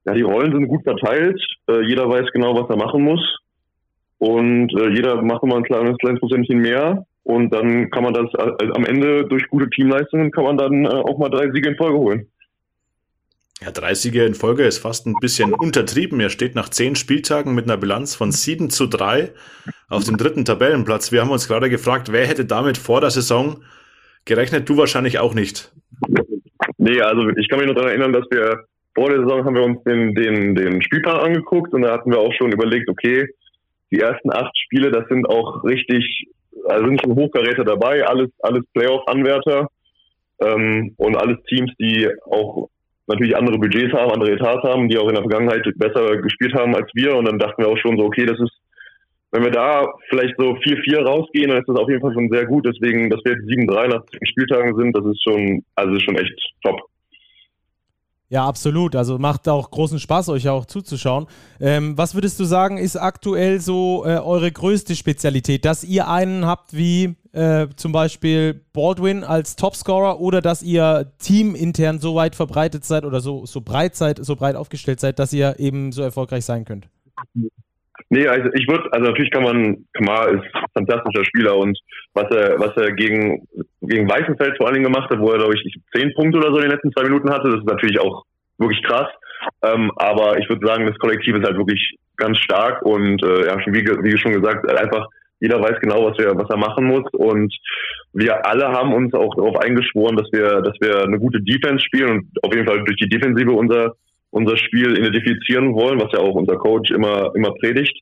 [0.06, 1.40] ja, die Rollen sind gut verteilt.
[1.70, 3.22] Äh, jeder weiß genau, was er machen muss.
[4.18, 7.06] Und äh, jeder macht immer ein kleines, kleines Prozentchen mehr.
[7.24, 10.90] Und dann kann man das äh, am Ende durch gute Teamleistungen kann man dann äh,
[10.90, 12.28] auch mal drei Siege in Folge holen.
[13.62, 16.20] Ja, drei Siege in Folge ist fast ein bisschen untertrieben.
[16.22, 19.32] Er steht nach zehn Spieltagen mit einer Bilanz von 7 zu 3
[19.89, 21.12] auf dem dritten Tabellenplatz.
[21.12, 23.62] Wir haben uns gerade gefragt, wer hätte damit vor der Saison
[24.30, 24.70] gerechnet?
[24.70, 25.72] Du wahrscheinlich auch nicht.
[26.78, 28.63] Nee, also ich kann mich noch daran erinnern, dass wir
[28.96, 32.20] vor der Saison haben wir uns den, den, den Spielplan angeguckt und da hatten wir
[32.20, 33.28] auch schon überlegt, okay,
[33.92, 36.28] die ersten acht Spiele, das sind auch richtig,
[36.68, 39.68] also sind schon Hochkaräter dabei, alles, alles Playoff-Anwärter
[40.42, 42.70] ähm, und alles Teams, die auch
[43.08, 46.76] natürlich andere Budgets haben, andere Etats haben, die auch in der Vergangenheit besser gespielt haben
[46.76, 48.59] als wir und dann dachten wir auch schon so, okay, das ist
[49.32, 52.46] wenn wir da vielleicht so 4-4 rausgehen, dann ist das auf jeden Fall schon sehr
[52.46, 52.65] gut.
[52.65, 56.18] Deswegen, dass wir jetzt 7-3 nach 10 Spieltagen sind, das ist schon, also ist schon
[56.18, 56.82] echt top.
[58.32, 58.96] Ja, absolut.
[58.96, 61.26] Also macht auch großen Spaß, euch auch zuzuschauen.
[61.60, 65.65] Ähm, was würdest du sagen, ist aktuell so äh, eure größte Spezialität?
[65.65, 72.00] Dass ihr einen habt wie äh, zum Beispiel Baldwin als Topscorer oder dass ihr teamintern
[72.00, 75.60] so weit verbreitet seid oder so, so breit seid, so breit aufgestellt seid, dass ihr
[75.60, 76.88] eben so erfolgreich sein könnt?
[78.12, 81.78] Nee, also ich würde, also natürlich kann man, Kamar ist ein fantastischer Spieler und
[82.13, 83.48] was er, was er gegen,
[83.82, 86.56] gegen Weißenfeld vor allen Dingen gemacht hat, wo er, glaube ich, zehn Punkte oder so
[86.56, 88.24] in den letzten zwei Minuten hatte, das ist natürlich auch
[88.58, 89.08] wirklich krass.
[89.63, 93.58] Ähm, aber ich würde sagen, das Kollektiv ist halt wirklich ganz stark und äh, ja,
[93.67, 95.08] wie, wie schon gesagt, einfach
[95.39, 97.54] jeder weiß genau, was er, was er machen muss und
[98.13, 102.10] wir alle haben uns auch darauf eingeschworen, dass wir, dass wir eine gute Defense spielen
[102.10, 103.93] und auf jeden Fall durch die Defensive unser
[104.32, 107.98] unser Spiel identifizieren wollen, was ja auch unser Coach immer, immer predigt.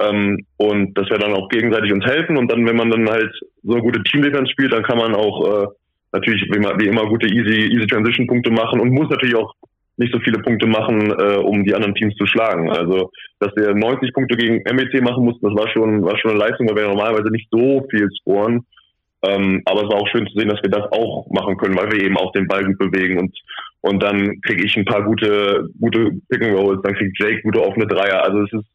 [0.00, 2.36] Ähm, und dass wir dann auch gegenseitig uns helfen.
[2.36, 3.32] Und dann, wenn man dann halt
[3.62, 5.66] so gute Team-Defense spielt, dann kann man auch äh,
[6.12, 9.54] natürlich wie immer, wie immer gute Easy, Easy Transition-Punkte machen und muss natürlich auch
[9.96, 12.70] nicht so viele Punkte machen, äh, um die anderen Teams zu schlagen.
[12.70, 16.40] Also, dass wir 90 Punkte gegen MEC machen mussten, das war schon, war schon eine
[16.40, 18.64] Leistung, weil wir normalerweise nicht so viel scoren.
[19.24, 21.92] Ähm, aber es war auch schön zu sehen, dass wir das auch machen können, weil
[21.92, 23.36] wir eben auch den Ball gut bewegen und
[23.82, 27.60] und dann kriege ich ein paar gute, gute Pick and Rolls, dann kriegt Jake gute
[27.60, 28.24] offene Dreier.
[28.24, 28.68] Also es ist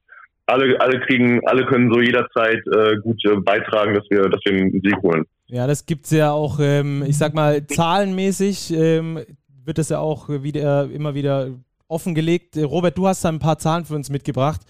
[0.46, 4.54] alle, alle kriegen, alle können so jederzeit äh, gut äh, beitragen, dass wir, dass wir
[4.54, 5.24] einen Sieg holen.
[5.48, 9.20] Ja, das gibt es ja auch, ähm, ich sag mal, zahlenmäßig ähm,
[9.63, 11.52] wird das ja auch wieder immer wieder
[11.88, 12.58] offengelegt.
[12.58, 14.62] Robert, du hast da ein paar Zahlen für uns mitgebracht,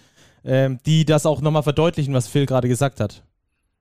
[0.44, 3.24] ähm, die das auch nochmal verdeutlichen, was Phil gerade gesagt hat.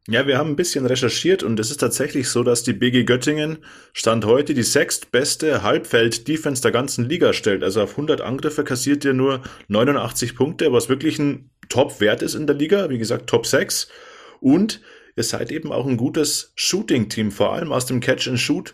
[0.09, 3.57] Ja, wir haben ein bisschen recherchiert und es ist tatsächlich so, dass die BG Göttingen
[3.91, 7.61] Stand heute die sechstbeste Halbfeld-Defense der ganzen Liga stellt.
[7.61, 12.47] Also auf 100 Angriffe kassiert ihr nur 89 Punkte, was wirklich ein Top-Wert ist in
[12.47, 12.89] der Liga.
[12.89, 13.89] Wie gesagt, Top 6.
[14.39, 14.79] Und
[15.17, 18.73] ihr seid eben auch ein gutes Shooting-Team, vor allem aus dem Catch and Shoot.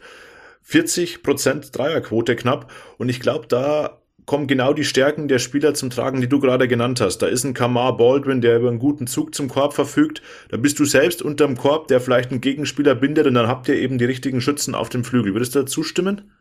[0.69, 2.71] 40% Dreierquote knapp.
[2.99, 6.67] Und ich glaube, da kommen genau die Stärken der Spieler zum Tragen, die du gerade
[6.67, 7.19] genannt hast.
[7.19, 10.21] Da ist ein Kamar Baldwin, der über einen guten Zug zum Korb verfügt.
[10.49, 13.75] Da bist du selbst unterm Korb, der vielleicht einen Gegenspieler bindet und dann habt ihr
[13.75, 15.33] eben die richtigen Schützen auf dem Flügel.
[15.33, 16.31] Würdest du dazu stimmen?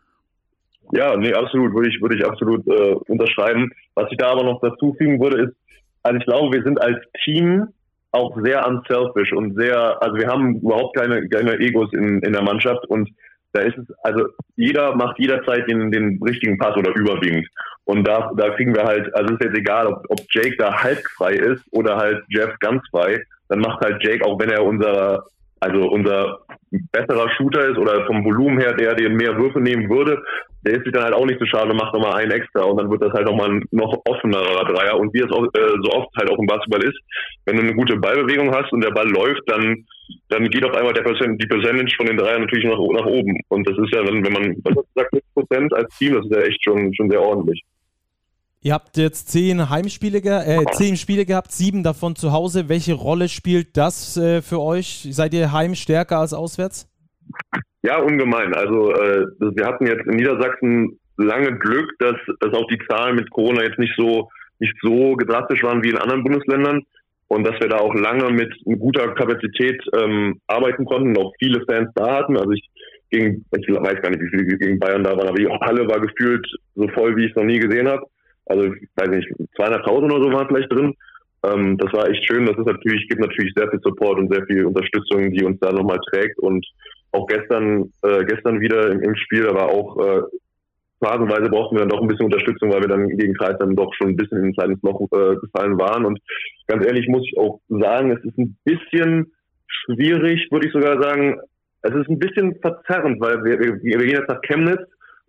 [0.92, 3.70] Ja, nee, absolut, würde ich, würde ich absolut äh, unterschreiben.
[3.94, 5.56] Was ich da aber noch dazu fügen würde, ist,
[6.02, 7.68] also ich glaube, wir sind als Team
[8.12, 12.42] auch sehr unselfish und sehr, also wir haben überhaupt keine, keine Egos in, in der
[12.42, 13.08] Mannschaft und
[13.52, 17.46] da ist es, also jeder macht jederzeit den, den richtigen Pass oder überwiegend.
[17.84, 20.82] Und da, da kriegen wir halt, also es ist jetzt egal, ob, ob Jake da
[20.82, 24.64] halb frei ist oder halt Jeff ganz frei, dann macht halt Jake, auch wenn er
[24.64, 25.24] unser,
[25.62, 26.40] also unser
[26.90, 30.20] besserer Shooter ist oder vom Volumen her, der den mehr Würfe nehmen würde,
[30.66, 32.78] der ist sich dann halt auch nicht so schade und macht nochmal einen extra und
[32.78, 34.98] dann wird das halt nochmal ein noch offenerer Dreier.
[34.98, 36.98] Und wie es auch, äh, so oft halt auch im Basketball ist,
[37.46, 39.84] wenn du eine gute Ballbewegung hast und der Ball läuft, dann,
[40.30, 43.34] dann geht auf einmal der Percent, die Percentage von den Dreiern natürlich nach, nach oben.
[43.48, 44.56] Und das ist ja, wenn, wenn man,
[44.94, 47.62] sagt, 6% als Team, das ist ja echt schon, schon sehr ordentlich.
[48.64, 52.68] Ihr habt jetzt zehn Heimspiele, äh, zehn Spiele gehabt, sieben davon zu Hause.
[52.68, 55.08] Welche Rolle spielt das äh, für euch?
[55.10, 56.88] Seid ihr heim stärker als auswärts?
[57.82, 58.54] Ja, ungemein.
[58.54, 63.30] Also äh, wir hatten jetzt in Niedersachsen lange Glück, dass, dass auch die Zahlen mit
[63.30, 64.28] Corona jetzt nicht so
[64.60, 66.82] nicht so drastisch waren wie in anderen Bundesländern
[67.26, 71.64] und dass wir da auch lange mit, guter Kapazität ähm, arbeiten konnten und auch viele
[71.68, 72.36] Fans da hatten.
[72.36, 72.68] Also ich
[73.10, 76.00] gegen, ich weiß gar nicht, wie viele gegen Bayern da waren, aber die Halle war
[76.00, 78.06] gefühlt so voll, wie ich es noch nie gesehen habe.
[78.46, 79.28] Also ich weiß nicht,
[79.58, 80.94] 200.000 oder so waren vielleicht drin.
[81.44, 82.46] Ähm, das war echt schön.
[82.46, 85.72] Das ist natürlich, gibt natürlich sehr viel Support und sehr viel Unterstützung, die uns da
[85.72, 86.38] nochmal trägt.
[86.38, 86.64] Und
[87.12, 90.22] auch gestern, äh, gestern wieder im, im Spiel, da war auch äh,
[91.02, 93.92] phasenweise brauchten wir dann doch ein bisschen Unterstützung, weil wir dann gegen Kreis dann doch
[93.94, 96.04] schon ein bisschen in ein kleines Loch äh, gefallen waren.
[96.04, 96.20] Und
[96.68, 99.32] ganz ehrlich muss ich auch sagen, es ist ein bisschen
[99.66, 101.40] schwierig, würde ich sogar sagen.
[101.82, 104.82] Es ist ein bisschen verzerrend, weil wir, wir, wir gehen jetzt nach Chemnitz,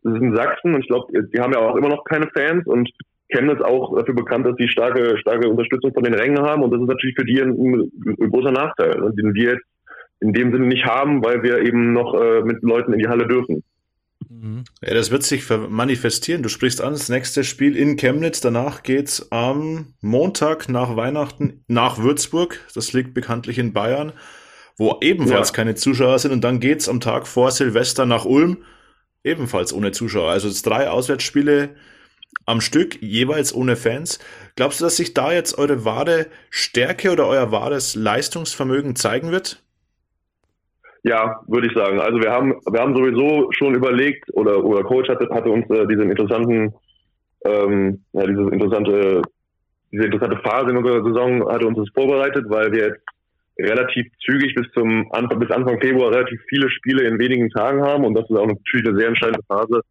[0.04, 2.66] das ist in Sachsen und ich glaube, die haben ja auch immer noch keine Fans
[2.68, 2.90] und
[3.30, 6.82] Chemnitz auch dafür bekannt, dass sie starke, starke Unterstützung von den Rängen haben und das
[6.82, 9.66] ist natürlich für die ein, ein großer Nachteil, ne, den wir jetzt
[10.20, 13.28] in dem Sinne nicht haben, weil wir eben noch äh, mit Leuten in die Halle
[13.28, 13.64] dürfen.
[14.30, 14.64] Mhm.
[14.82, 16.44] Ja, das wird sich manifestieren.
[16.44, 18.42] Du sprichst an, das nächste Spiel in Chemnitz.
[18.42, 22.60] Danach geht's am Montag nach Weihnachten nach Würzburg.
[22.74, 24.14] Das liegt bekanntlich in Bayern,
[24.78, 25.56] wo ebenfalls ja.
[25.56, 26.32] keine Zuschauer sind.
[26.32, 28.58] Und dann geht's am Tag vor Silvester nach Ulm,
[29.24, 30.30] ebenfalls ohne Zuschauer.
[30.32, 31.70] Also es drei Auswärtsspiele
[32.46, 34.20] am Stück, jeweils ohne Fans.
[34.56, 39.64] Glaubst du, dass sich da jetzt eure wahre Stärke oder euer wahres Leistungsvermögen zeigen wird?
[41.04, 42.00] Ja, würde ich sagen.
[42.00, 45.86] Also wir haben, wir haben sowieso schon überlegt, oder, oder Coach hatte, hatte uns äh,
[45.88, 46.74] diesen interessanten,
[47.46, 49.22] ähm, ja, diese interessante,
[49.92, 53.02] diese interessante Phase in unserer Saison hatte uns das vorbereitet, weil wir jetzt
[53.60, 58.06] relativ zügig bis zum Anfang, bis Anfang Februar relativ viele Spiele in wenigen Tagen haben
[58.06, 59.82] und das ist auch natürlich eine sehr entscheidende Phase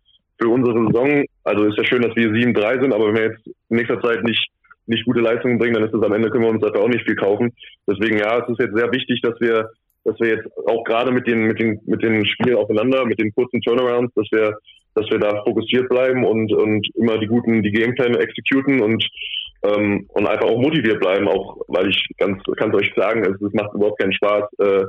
[0.40, 1.24] für unsere Saison.
[1.44, 4.24] Also ist ja schön, dass wir 7-3 sind, aber wenn wir jetzt in nächster Zeit
[4.24, 4.48] nicht
[4.86, 7.06] nicht gute Leistungen bringen, dann ist es am Ende können wir uns dafür auch nicht
[7.06, 7.52] viel kaufen.
[7.86, 9.70] Deswegen ja, es ist jetzt sehr wichtig, dass wir
[10.04, 13.32] dass wir jetzt auch gerade mit den, mit den, mit den Spielen aufeinander, mit den
[13.34, 14.58] kurzen Turnarounds, dass wir,
[14.94, 19.04] dass wir da fokussiert bleiben und, und immer die guten, die Gamepläne exekuten und,
[19.62, 23.52] ähm, und einfach auch motiviert bleiben, auch, weil ich ganz, kann euch sagen, es, es
[23.52, 24.84] macht überhaupt keinen Spaß, äh,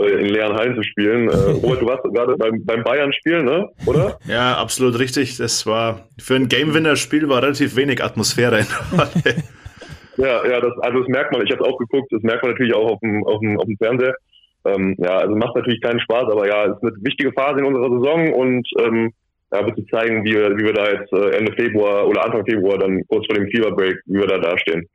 [0.00, 1.28] in leeren Hallen zu spielen.
[1.28, 3.68] Äh, Robert, du warst gerade beim, beim Bayern-Spiel, ne?
[3.86, 4.18] Oder?
[4.26, 5.36] Ja, absolut richtig.
[5.36, 9.44] Das war für ein Game-Winner-Spiel war relativ wenig Atmosphäre in der Halle.
[10.16, 11.46] ja, ja, das, also das merkt man.
[11.46, 12.10] Ich habe auch geguckt.
[12.10, 14.14] Das merkt man natürlich auch auf dem, auf dem, auf dem Fernseher.
[14.64, 17.66] Ähm, ja, also macht natürlich keinen Spaß, aber ja, es ist eine wichtige Phase in
[17.66, 19.12] unserer Saison und ähm,
[19.52, 22.78] ja, sich zeigen, wie wir, wie wir da jetzt äh, Ende Februar oder Anfang Februar
[22.78, 24.86] dann kurz vor dem Fever Break, wie wir da dastehen.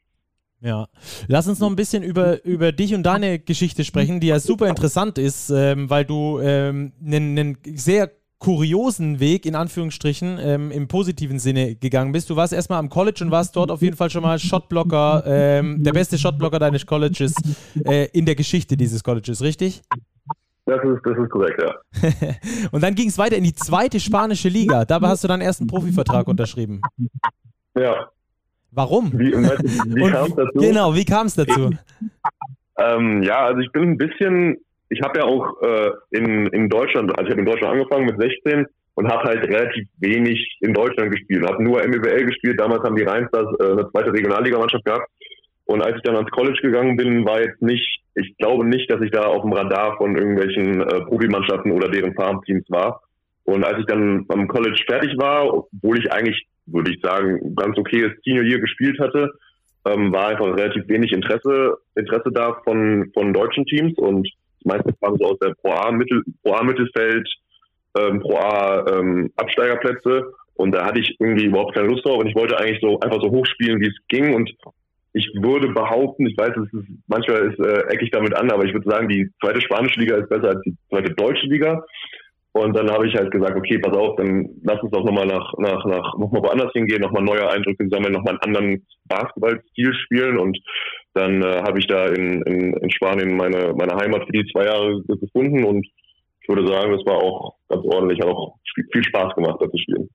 [0.60, 0.88] Ja,
[1.28, 4.68] lass uns noch ein bisschen über, über dich und deine Geschichte sprechen, die ja super
[4.68, 6.92] interessant ist, ähm, weil du einen
[7.38, 12.30] ähm, sehr kuriosen Weg, in Anführungsstrichen, ähm, im positiven Sinne gegangen bist.
[12.30, 15.84] Du warst erstmal am College und warst dort auf jeden Fall schon mal Shotblocker, ähm,
[15.84, 17.36] der beste Shotblocker deines Colleges
[17.86, 19.82] äh, in der Geschichte dieses Colleges, richtig?
[20.68, 21.76] Das ist, das ist korrekt, ja.
[22.72, 24.86] und dann ging es weiter in die zweite spanische Liga.
[24.86, 26.82] Dabei hast du deinen ersten Profivertrag unterschrieben.
[27.76, 28.10] Ja.
[28.72, 29.12] Warum?
[29.18, 30.60] Wie, wie kam es dazu?
[30.60, 31.72] Genau, wie kam es dazu?
[32.78, 34.58] Ähm, ja, also ich bin ein bisschen
[34.90, 38.20] ich habe ja auch äh, in, in Deutschland, also ich habe in Deutschland angefangen mit
[38.20, 41.46] 16 und habe halt relativ wenig in Deutschland gespielt.
[41.46, 42.60] Habe nur MBL gespielt.
[42.60, 45.08] Damals haben die Rheinstars äh, eine zweite Regionalligamannschaft gehabt.
[45.68, 49.02] Und als ich dann ans College gegangen bin, war jetzt nicht, ich glaube nicht, dass
[49.02, 53.02] ich da auf dem Radar von irgendwelchen äh, Profimannschaften oder deren Farmteams war.
[53.44, 57.78] Und als ich dann am College fertig war, obwohl ich eigentlich, würde ich sagen, ganz
[57.78, 59.32] okayes Senior Year gespielt hatte,
[59.86, 63.98] ähm, war einfach relativ wenig Interesse, Interesse da von, von deutschen Teams.
[63.98, 64.28] Und
[64.64, 67.28] meistens waren so aus der Pro A Mittel, Pro A Mittelfeld,
[68.00, 70.34] ähm, Pro A ähm, Absteigerplätze.
[70.56, 72.20] Und da hatte ich irgendwie überhaupt keine Lust drauf.
[72.20, 74.34] Und ich wollte eigentlich so einfach so hochspielen, wie es ging.
[74.34, 74.50] Und
[75.18, 78.74] ich würde behaupten, ich weiß, es ist manchmal ist äh, eckig damit an, aber ich
[78.74, 81.84] würde sagen, die zweite spanische Liga ist besser als die zweite deutsche Liga.
[82.54, 85.54] Und dann habe ich halt gesagt, okay, pass auf, dann lass uns doch nochmal nach,
[85.60, 90.38] nach, nach, nochmal woanders hingehen, nochmal neue Eindrücke sammeln, nochmal einen anderen Basketballstil spielen.
[90.40, 90.58] Und
[91.14, 94.66] dann äh, habe ich da in, in, in Spanien meine, meine Heimat für die zwei
[94.66, 95.86] Jahre gefunden und
[96.42, 98.56] ich würde sagen, das war auch ganz ordentlich, hat auch
[98.92, 100.10] viel Spaß gemacht, da zu spielen.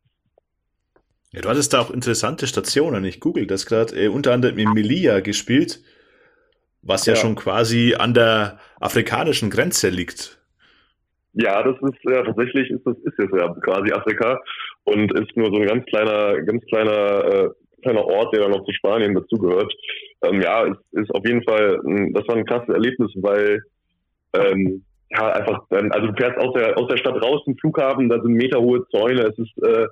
[1.33, 3.05] Ja, du hattest da auch interessante Stationen.
[3.05, 3.95] Ich google das gerade.
[3.97, 5.81] Äh, unter anderem in Melilla gespielt,
[6.83, 10.38] was ja, ja schon quasi an der afrikanischen Grenze liegt.
[11.33, 14.38] Ja, das ist ja tatsächlich ist das ist jetzt ja quasi Afrika
[14.85, 17.49] und ist nur so ein ganz kleiner, ganz kleiner, äh,
[17.81, 19.73] kleiner Ort, der dann noch zu Spanien dazugehört.
[20.25, 21.81] Ähm, ja, es ist auf jeden Fall,
[22.12, 23.62] das war ein krasses Erlebnis, weil
[24.35, 28.21] ähm, ja einfach, also du fährst aus der aus der Stadt raus zum Flughafen, da
[28.21, 29.87] sind meterhohe Zäune, es ist äh,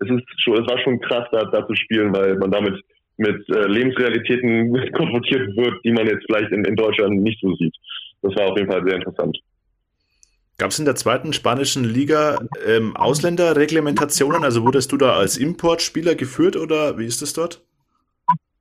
[0.00, 2.82] es ist schon, es war schon krass, da, da zu spielen, weil man damit
[3.16, 7.74] mit äh, Lebensrealitäten konfrontiert wird, die man jetzt vielleicht in, in Deutschland nicht so sieht.
[8.22, 9.38] Das war auf jeden Fall sehr interessant.
[10.58, 14.44] Gab es in der zweiten spanischen Liga ähm, Ausländerreglementationen?
[14.44, 17.62] Also wurdest du da als Importspieler geführt oder wie ist das dort?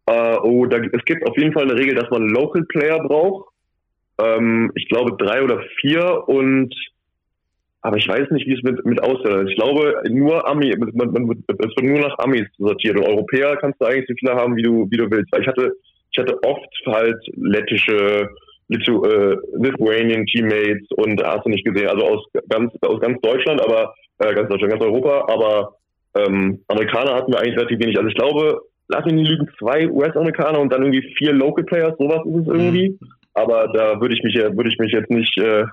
[0.10, 3.50] Uh, oh, da, es gibt auf jeden Fall eine Regel, dass man Local Player braucht.
[4.18, 6.74] Ähm, ich glaube drei oder vier und
[7.82, 9.52] aber ich weiß nicht, wie es mit, mit Ausländern ist.
[9.52, 12.98] Ich glaube, nur Ami, man, man, es wird nur nach Amis sortiert.
[12.98, 15.32] Und Europäer kannst du eigentlich so viele haben, wie du, wie du willst.
[15.32, 15.72] Weil ich hatte,
[16.12, 18.28] ich hatte oft halt lettische,
[18.68, 23.62] Lithu, äh, Lithuanian Teammates und hast du nicht gesehen, also aus ganz, aus ganz Deutschland,
[23.62, 25.76] aber äh, ganz Deutschland, ganz Europa, aber
[26.16, 27.98] ähm, Amerikaner hatten wir eigentlich relativ wenig.
[27.98, 31.98] Also ich glaube, lass mich nicht lügen, zwei US-Amerikaner und dann irgendwie vier Local Players,
[31.98, 32.90] sowas ist es irgendwie.
[32.90, 33.00] Mhm.
[33.34, 35.64] Aber da würde ich mich würde ich mich jetzt nicht, äh,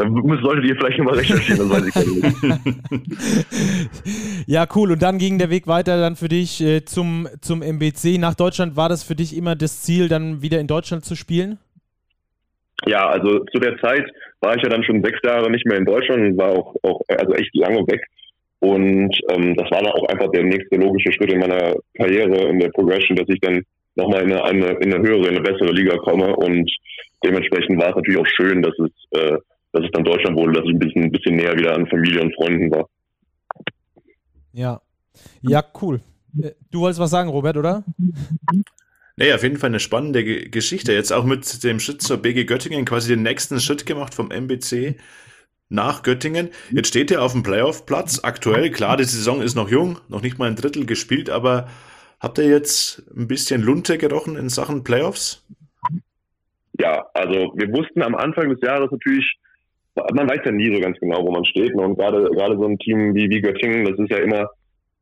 [0.00, 3.18] da solltet ihr vielleicht nochmal recherchieren, das weiß ich nicht.
[4.46, 4.92] ja, cool.
[4.92, 8.18] Und dann ging der Weg weiter dann für dich äh, zum, zum MBC.
[8.18, 11.58] Nach Deutschland war das für dich immer das Ziel, dann wieder in Deutschland zu spielen?
[12.86, 14.06] Ja, also zu der Zeit
[14.40, 17.02] war ich ja dann schon sechs Jahre nicht mehr in Deutschland und war auch, auch
[17.08, 18.02] also echt lange weg.
[18.60, 22.58] Und ähm, das war dann auch einfach der nächste logische Schritt in meiner Karriere, in
[22.58, 23.62] der Progression, dass ich dann
[23.96, 26.34] nochmal in eine, eine, in eine höhere, in eine bessere Liga komme.
[26.36, 26.70] Und
[27.22, 29.36] dementsprechend war es natürlich auch schön, dass es, äh,
[29.72, 32.22] dass es dann Deutschland wurde, dass ich ein bisschen, ein bisschen näher wieder an Familie
[32.22, 32.88] und Freunden war.
[34.52, 34.80] Ja.
[35.42, 36.00] Ja, cool.
[36.40, 37.84] Äh, du wolltest was sagen, Robert, oder?
[39.16, 40.92] Nee, auf jeden Fall eine spannende G Geschichte.
[40.92, 44.96] Jetzt auch mit dem Schritt zur BG Göttingen quasi den nächsten Schritt gemacht vom MBC
[45.68, 46.50] nach Göttingen.
[46.70, 48.20] Jetzt steht er auf dem Playoff-Platz.
[48.22, 51.68] Aktuell, klar, die Saison ist noch jung, noch nicht mal ein Drittel gespielt, aber
[52.18, 55.46] habt ihr jetzt ein bisschen Lunte gerochen in Sachen Playoffs?
[56.78, 59.38] Ja, also wir wussten am Anfang des Jahres natürlich,
[60.14, 61.74] man weiß ja nie so ganz genau, wo man steht.
[61.74, 64.48] Und gerade gerade so ein Team wie, wie Göttingen, das ist ja immer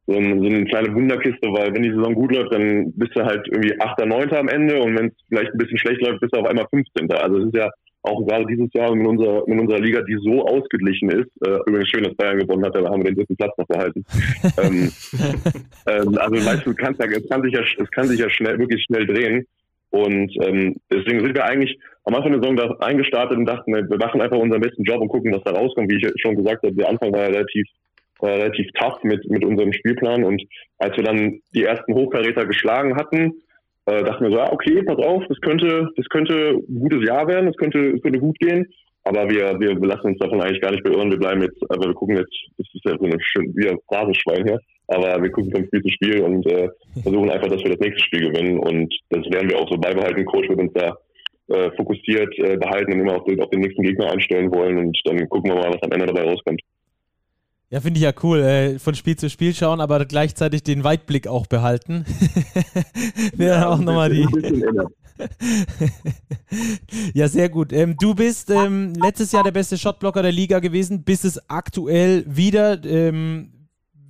[0.07, 3.25] so, ein, so eine kleine Wunderkiste, weil wenn die Saison gut läuft, dann bist du
[3.25, 4.33] halt irgendwie 8., 9.
[4.35, 7.13] am Ende und wenn es vielleicht ein bisschen schlecht läuft, bist du auf einmal 15.
[7.13, 7.71] Also es ist ja
[8.03, 11.89] auch gerade dieses Jahr in unserer, in unserer Liga, die so ausgeglichen ist, äh, übrigens
[11.89, 14.05] schön, dass Bayern gewonnen hat, da haben wir den dritten Platz noch behalten.
[14.63, 14.93] ähm,
[15.87, 18.59] ähm, also weißt du, kannst ja, es kann sich ja, es kann sich ja schnell,
[18.59, 19.47] wirklich schnell drehen.
[19.91, 23.99] Und ähm, deswegen sind wir eigentlich am Anfang der Saison da eingestartet und dachten, wir
[23.99, 25.91] machen einfach unseren besten Job und gucken, was da rauskommt.
[25.91, 27.67] Wie ich schon gesagt habe, der Anfang war ja relativ
[28.21, 30.25] war relativ tough mit, mit unserem Spielplan.
[30.25, 30.43] Und
[30.79, 33.35] als wir dann die ersten Hochkaräter geschlagen hatten,
[33.87, 37.29] äh, dachten wir so, ah, okay, pass auf, das könnte, das könnte ein gutes Jahr
[37.29, 38.67] werden, das könnte, das könnte gut gehen.
[39.05, 41.11] Aber wir, wir lassen uns davon eigentlich gar nicht beirren.
[41.11, 43.79] Wir bleiben jetzt, aber wir gucken jetzt, das ist ja so ein schön, wie ein
[43.91, 44.59] Rasenschwein hier.
[44.89, 46.69] Aber wir gucken von Spiel zu Spiel und äh,
[47.03, 48.59] versuchen einfach, dass wir das nächste Spiel gewinnen.
[48.59, 50.25] Und das werden wir auch so beibehalten.
[50.25, 50.97] Coach wird uns da
[51.49, 54.79] äh, fokussiert äh, behalten und immer auf den, auf den nächsten Gegner einstellen wollen.
[54.79, 56.61] Und dann gucken wir mal, was am Ende dabei rauskommt.
[57.71, 58.41] Ja, finde ich ja cool.
[58.41, 62.05] Äh, von Spiel zu Spiel schauen, aber gleichzeitig den Weitblick auch behalten.
[63.37, 64.27] Wäre ja, auch nochmal die.
[67.15, 67.73] ja, sehr gut.
[67.73, 72.25] Ähm, du bist ähm, letztes Jahr der beste Shotblocker der Liga gewesen, bist es aktuell
[72.27, 72.83] wieder.
[72.85, 73.53] Ähm,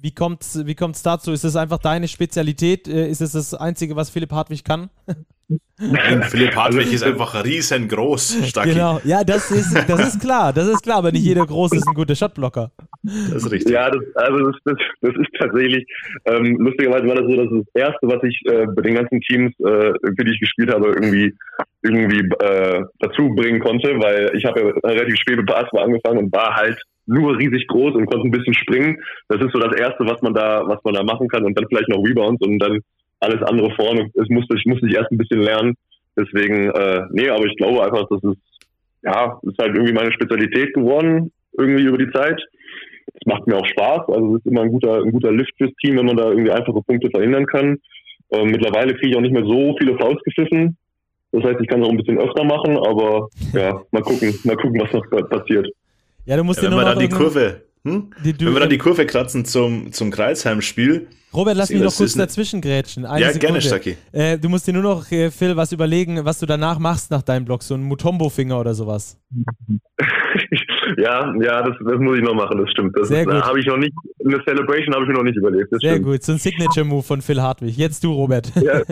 [0.00, 1.32] wie kommt es wie kommt's dazu?
[1.32, 2.86] Ist es einfach deine Spezialität?
[2.86, 4.90] Äh, ist es das Einzige, was Philipp Hartwig kann?
[5.48, 8.72] Und Philipp Hartwig ist einfach riesengroß, Stacki.
[8.72, 11.88] Genau, ja, das ist, das ist klar, das ist klar, aber nicht jeder groß ist
[11.88, 12.70] ein guter Shotblocker.
[13.02, 13.72] Das ist richtig.
[13.72, 15.86] Ja, das, also das, das, das ist tatsächlich,
[16.26, 19.52] ähm, lustigerweise war das so, dass das Erste, was ich äh, bei den ganzen Teams,
[19.60, 21.34] äh, für die ich gespielt habe, irgendwie
[21.82, 26.32] irgendwie äh, dazu bringen konnte, weil ich habe ja relativ spät mit Basketball angefangen und
[26.32, 28.98] war halt nur riesig groß und konnte ein bisschen springen.
[29.28, 31.66] Das ist so das Erste, was man da, was man da machen kann und dann
[31.68, 32.80] vielleicht noch Rebounds und dann
[33.20, 34.10] alles andere vorne.
[34.14, 35.74] Es musste, ich musste ich erst ein bisschen lernen.
[36.16, 38.36] Deswegen, äh, nee, aber ich glaube einfach, dass es,
[39.02, 42.40] ja, ist halt irgendwie meine Spezialität geworden, irgendwie über die Zeit.
[43.14, 44.08] Es macht mir auch Spaß.
[44.08, 46.50] Also es ist immer ein guter, ein guter Lift fürs Team, wenn man da irgendwie
[46.50, 47.78] einfache Punkte verhindern kann.
[48.30, 50.76] Ähm, mittlerweile kriege ich auch nicht mehr so viele Fouls gepfiffen.
[51.32, 54.56] Das heißt, ich kann es auch ein bisschen öfter machen, aber ja, mal gucken, mal
[54.56, 55.68] gucken, was noch passiert.
[56.24, 58.10] Ja, du musst ja, wenn wir dann die Kurve, hm?
[58.24, 61.08] die, wenn wir dann die Kurve kratzen zum, zum Kreisheim-Spiel.
[61.34, 63.04] Robert, lass mich noch kurz dazwischen grätschen.
[63.04, 63.46] Eine ja, Sekunde.
[63.46, 63.96] gerne, Stacki.
[64.12, 67.22] Äh, du musst dir nur noch, äh, Phil, was überlegen, was du danach machst nach
[67.22, 69.20] deinem Blog, so ein Mutombo-Finger oder sowas.
[70.96, 72.96] ja, ja, das, das muss ich noch machen, das stimmt.
[72.96, 73.34] Das Sehr gut.
[73.34, 73.92] habe ich noch nicht,
[74.24, 75.68] eine Celebration habe ich mir noch nicht überlegt.
[75.70, 76.06] Sehr stimmt.
[76.06, 77.76] gut, so ein Signature-Move von Phil Hartwig.
[77.76, 78.50] Jetzt du, Robert.
[78.62, 78.82] Ja.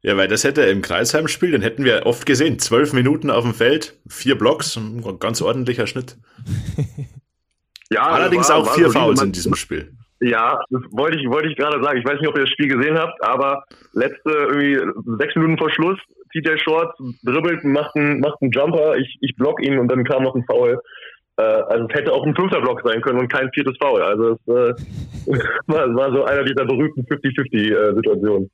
[0.00, 3.30] Ja, weil das hätte er im Kreisheim spielt, dann hätten wir oft gesehen, zwölf Minuten
[3.30, 6.16] auf dem Feld, vier Blocks, ein ganz ordentlicher Schnitt.
[7.92, 9.92] ja, allerdings war, auch vier Fouls in diesem Spiel.
[10.20, 11.98] Ja, das wollte ich, wollte ich gerade sagen.
[11.98, 14.80] Ich weiß nicht, ob ihr das Spiel gesehen habt, aber letzte irgendwie
[15.18, 15.98] sechs Minuten vor Schluss,
[16.32, 20.24] TJ Shorts dribbelt, macht einen, macht einen Jumper, ich, ich block ihn und dann kam
[20.24, 20.80] noch ein Foul.
[21.38, 24.02] Äh, also es hätte auch ein fünfter Block sein können und kein viertes Foul.
[24.02, 25.32] Also es äh,
[25.66, 28.50] war, war, so einer dieser berühmten 50-50-Situationen.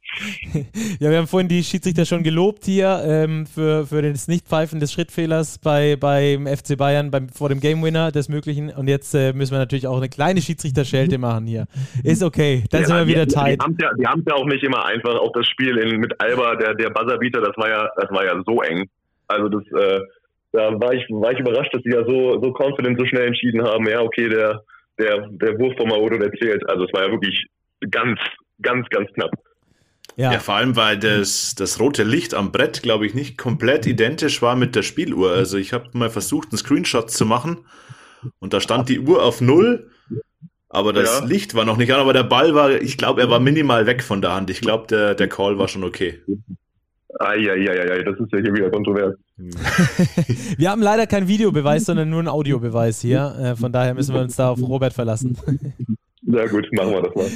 [0.53, 0.65] Äh,
[1.01, 4.93] ja, wir haben vorhin die Schiedsrichter schon gelobt hier ähm, für, für das Nichtpfeifen des
[4.93, 8.69] Schrittfehlers bei, beim FC Bayern beim, vor dem Game Winner des Möglichen.
[8.69, 11.65] Und jetzt äh, müssen wir natürlich auch eine kleine Schiedsrichterschelte machen hier.
[12.03, 13.63] Ist okay, dann ja, sind wir wieder tight.
[13.67, 15.15] Die, die haben es ja, auch nicht immer einfach.
[15.15, 18.35] Auch das Spiel in, mit Alba, der, der Buzzerbeater, das war ja, das war ja
[18.45, 18.87] so eng.
[19.27, 20.01] Also das äh,
[20.55, 23.63] da war ich, war ich überrascht, dass die ja so, so confident, so schnell entschieden
[23.65, 24.63] haben, ja, okay, der,
[24.99, 26.67] der, der Wurf von Maodo, der zählt.
[26.69, 27.47] Also es war ja wirklich
[27.91, 28.21] ganz,
[28.63, 29.33] ganz, ganz knapp.
[30.17, 30.33] Ja.
[30.33, 34.43] ja, vor allem, weil das, das rote Licht am Brett, glaube ich, nicht komplett identisch
[34.43, 35.33] war mit der Spieluhr.
[35.33, 37.67] Also ich habe mal versucht, einen Screenshot zu machen
[38.39, 39.91] und da stand die Uhr auf Null,
[40.69, 41.27] aber das ja.
[41.27, 44.05] Licht war noch nicht an, aber der Ball war, ich glaube, er war minimal weg
[44.05, 44.51] von der Hand.
[44.51, 46.23] Ich glaube, der, der Call war schon okay.
[47.19, 49.17] Eieieiei, das ist ja hier wieder kontrovers.
[50.57, 53.35] wir haben leider keinen Videobeweis, sondern nur einen Audiobeweis hier.
[53.41, 55.37] Äh, von daher müssen wir uns da auf Robert verlassen.
[56.27, 57.27] Ja gut, machen wir das mal.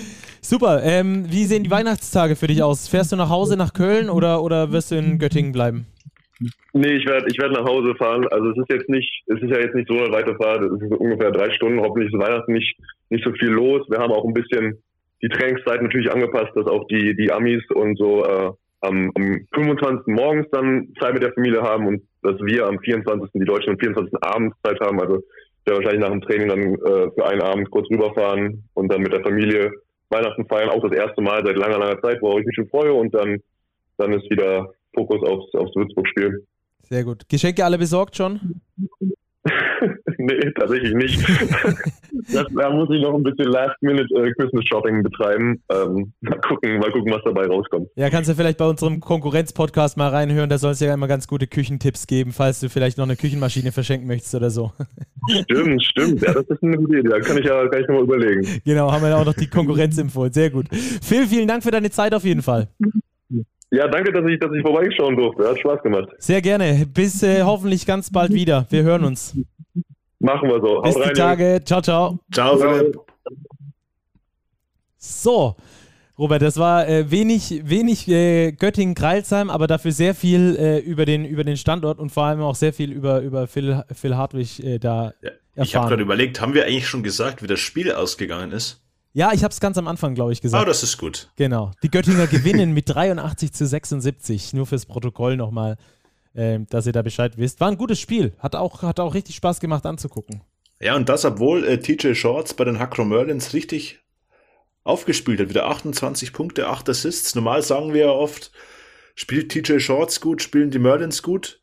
[0.41, 0.83] Super.
[0.83, 2.89] Ähm, wie sehen die Weihnachtstage für dich aus?
[2.89, 5.87] Fährst du nach Hause nach Köln oder, oder wirst du in Göttingen bleiben?
[6.73, 8.27] Nee, ich werde ich werd nach Hause fahren.
[8.29, 10.63] Also es ist jetzt nicht, es ist ja jetzt nicht so eine weite Fahrt.
[10.63, 11.81] Es ist ungefähr drei Stunden.
[11.81, 12.79] Hoffentlich ist Weihnachten nicht,
[13.11, 13.87] nicht so viel los.
[13.91, 14.83] Wir haben auch ein bisschen
[15.23, 20.07] die Trainingszeit natürlich angepasst, dass auch die, die Amis und so äh, am, am 25.
[20.07, 23.31] morgens dann Zeit mit der Familie haben und dass wir am 24.
[23.35, 24.13] die Deutschen am 24.
[24.23, 25.01] abends Zeit haben.
[25.01, 25.23] Also
[25.67, 29.13] der wahrscheinlich nach dem Training dann äh, für einen Abend kurz rüberfahren und dann mit
[29.13, 29.73] der Familie
[30.11, 30.71] Weihnachten feiern.
[30.71, 32.93] Auch das erste Mal seit langer, langer Zeit, worauf ich mich schon freue.
[32.93, 33.39] Und dann,
[33.99, 36.47] dann ist wieder Fokus aufs, aufs Würzburg-Spiel.
[36.83, 37.29] Sehr gut.
[37.29, 38.63] Geschenke alle besorgt schon?
[40.19, 41.29] nee, tatsächlich nicht.
[42.33, 45.63] das, da muss ich noch ein bisschen Last-Minute-Christmas-Shopping äh, betreiben.
[45.71, 47.89] Ähm, mal, gucken, mal gucken, was dabei rauskommt.
[47.97, 50.51] Ja, kannst du vielleicht bei unserem Konkurrenz-Podcast mal reinhören.
[50.51, 53.73] Da soll es ja immer ganz gute Küchentipps geben, falls du vielleicht noch eine Küchenmaschine
[53.73, 54.73] verschenken möchtest oder so.
[55.45, 56.23] Stimmt, stimmt.
[56.23, 57.09] Ja, das ist eine gute Idee.
[57.09, 58.61] Da kann ich ja gleich nochmal überlegen.
[58.65, 60.33] Genau, haben wir ja auch noch die Konkurrenz empfohlen.
[60.33, 60.67] Sehr gut.
[61.03, 62.69] Phil, vielen Dank für deine Zeit auf jeden Fall.
[63.71, 65.47] Ja, danke, dass ich, dass ich vorbeischauen durfte.
[65.47, 66.09] Hat Spaß gemacht.
[66.19, 66.87] Sehr gerne.
[66.93, 68.67] Bis äh, hoffentlich ganz bald wieder.
[68.71, 69.37] Wir hören uns.
[70.21, 70.81] Machen wir so.
[70.81, 71.61] Bis Haut die rein, Tage.
[71.65, 72.19] Ciao, ciao.
[72.33, 72.99] Ciao, Philipp.
[74.97, 75.57] So.
[76.19, 81.25] Robert, das war äh, wenig, wenig äh, Göttingen-Kreilsheim, aber dafür sehr viel äh, über, den,
[81.25, 84.81] über den Standort und vor allem auch sehr viel über, über Phil, Phil Hartwig äh,
[84.81, 85.39] da ja, erfahren.
[85.55, 88.83] Ich habe gerade überlegt, haben wir eigentlich schon gesagt, wie das Spiel ausgegangen ist?
[89.13, 90.61] Ja, ich habe es ganz am Anfang, glaube ich, gesagt.
[90.61, 91.31] Oh, das ist gut.
[91.37, 91.71] Genau.
[91.85, 94.55] Die Göttinger gewinnen mit 83 zu 76.
[94.55, 95.77] Nur fürs Protokoll nochmal,
[96.39, 97.61] äh, dass ihr da Bescheid wisst.
[97.61, 98.33] War ein gutes Spiel.
[98.39, 100.43] Hat auch, hat auch richtig Spaß gemacht anzugucken.
[100.81, 104.01] Ja, und das, obwohl äh, TJ Shorts bei den Hackro Merlins richtig
[104.85, 105.49] aufgespielt hat.
[105.49, 107.35] Wieder 28 Punkte, 8 Assists.
[107.35, 108.53] Normal sagen wir ja oft,
[109.17, 111.61] spielt TJ Shorts gut, spielen die Merlins gut.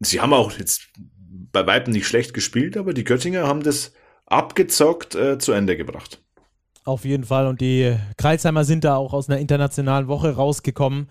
[0.00, 0.88] Sie haben auch jetzt
[1.52, 3.92] bei Weitem nicht schlecht gespielt, aber die Göttinger haben das
[4.26, 6.22] abgezockt äh, zu Ende gebracht.
[6.84, 7.46] Auf jeden Fall.
[7.46, 11.08] Und die Kreisheimer sind da auch aus einer internationalen Woche rausgekommen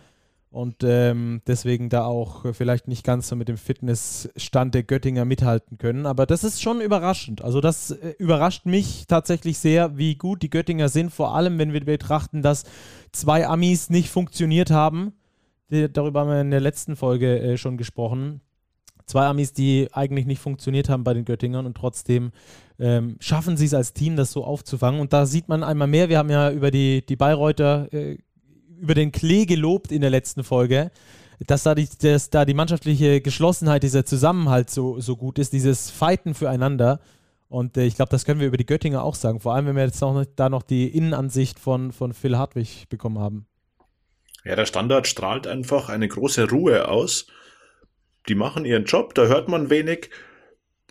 [0.51, 5.77] und ähm, deswegen da auch vielleicht nicht ganz so mit dem Fitnessstand der Göttinger mithalten
[5.77, 6.05] können.
[6.05, 7.43] Aber das ist schon überraschend.
[7.43, 11.73] Also das äh, überrascht mich tatsächlich sehr, wie gut die Göttinger sind, vor allem wenn
[11.73, 12.63] wir betrachten, dass
[13.11, 15.13] zwei Amis nicht funktioniert haben.
[15.71, 18.41] Die, darüber haben wir in der letzten Folge äh, schon gesprochen
[19.09, 22.31] Zwei Amis, die eigentlich nicht funktioniert haben bei den Göttingern und trotzdem
[22.77, 25.01] ähm, schaffen sie es als Team, das so aufzufangen.
[25.01, 28.19] Und da sieht man einmal mehr, wir haben ja über die, die Bayreuther, äh,
[28.79, 30.91] über den Klee gelobt in der letzten Folge,
[31.45, 35.89] dass da die, dass da die mannschaftliche Geschlossenheit, dieser Zusammenhalt so, so gut ist, dieses
[35.89, 36.99] Fighten füreinander.
[37.47, 39.39] Und äh, ich glaube, das können wir über die Göttinger auch sagen.
[39.39, 43.19] Vor allem, wenn wir jetzt noch, da noch die Innenansicht von, von Phil Hartwig bekommen
[43.19, 43.45] haben.
[44.43, 47.27] Ja, der Standard strahlt einfach eine große Ruhe aus.
[48.27, 50.09] Die machen ihren Job, da hört man wenig.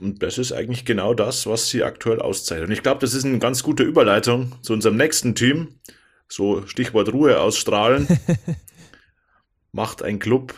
[0.01, 2.69] Und das ist eigentlich genau das, was sie aktuell auszeichnet.
[2.69, 5.81] Und ich glaube, das ist eine ganz gute Überleitung zu unserem nächsten Team.
[6.29, 8.07] So Stichwort Ruhe ausstrahlen.
[9.73, 10.55] Macht ein Club,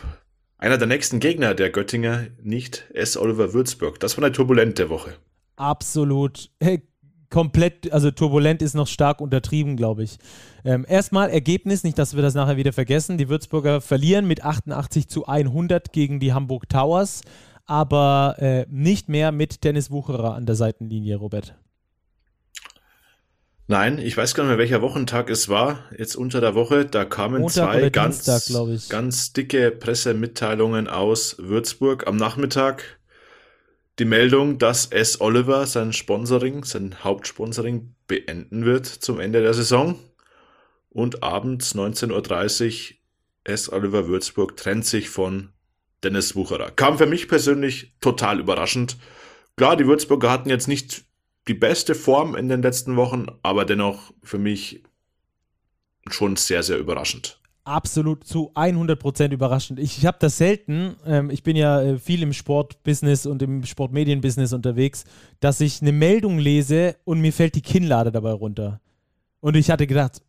[0.57, 3.17] einer der nächsten Gegner der Göttinger, nicht S.
[3.17, 3.99] Oliver Würzburg.
[3.99, 5.13] Das war eine turbulente Woche.
[5.55, 6.49] Absolut.
[6.59, 6.81] Hey,
[7.29, 10.17] komplett, also turbulent ist noch stark untertrieben, glaube ich.
[10.63, 13.17] Ähm, erstmal Ergebnis, nicht, dass wir das nachher wieder vergessen.
[13.17, 17.21] Die Würzburger verlieren mit 88 zu 100 gegen die Hamburg Towers
[17.71, 21.55] aber äh, nicht mehr mit Dennis Wucherer an der Seitenlinie, Robert.
[23.71, 26.85] Nein, ich weiß gar nicht mehr, welcher Wochentag es war, jetzt unter der Woche.
[26.85, 32.05] Da kamen Montag zwei ganz, Dienstag, ganz dicke Pressemitteilungen aus Würzburg.
[32.05, 32.99] Am Nachmittag
[33.97, 35.21] die Meldung, dass S.
[35.21, 39.97] Oliver sein Sponsoring, sein Hauptsponsoring beenden wird zum Ende der Saison.
[40.89, 42.97] Und abends 19.30 Uhr
[43.45, 43.71] S.
[43.71, 45.47] Oliver Würzburg trennt sich von
[46.03, 46.71] Dennis Wucherer.
[46.71, 48.97] Kam für mich persönlich total überraschend.
[49.55, 51.05] Klar, die Würzburger hatten jetzt nicht
[51.47, 54.83] die beste Form in den letzten Wochen, aber dennoch für mich
[56.07, 57.39] schon sehr, sehr überraschend.
[57.63, 59.79] Absolut zu 100% überraschend.
[59.79, 63.65] Ich, ich habe das selten, ähm, ich bin ja äh, viel im Sportbusiness und im
[63.65, 65.03] Sportmedienbusiness unterwegs,
[65.39, 68.81] dass ich eine Meldung lese und mir fällt die Kinnlade dabei runter.
[69.41, 70.21] Und ich hatte gedacht,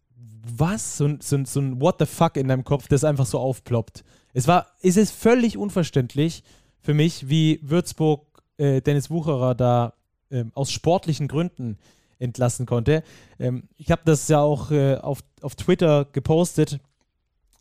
[0.44, 0.98] was?
[0.98, 4.04] So, so, so ein What the fuck in deinem Kopf, das einfach so aufploppt.
[4.34, 6.42] Es war, es ist völlig unverständlich
[6.80, 9.94] für mich, wie Würzburg äh, Dennis Wucherer da
[10.32, 11.78] äh, aus sportlichen Gründen
[12.18, 13.02] entlassen konnte.
[13.38, 16.80] Ähm, ich habe das ja auch äh, auf, auf Twitter gepostet.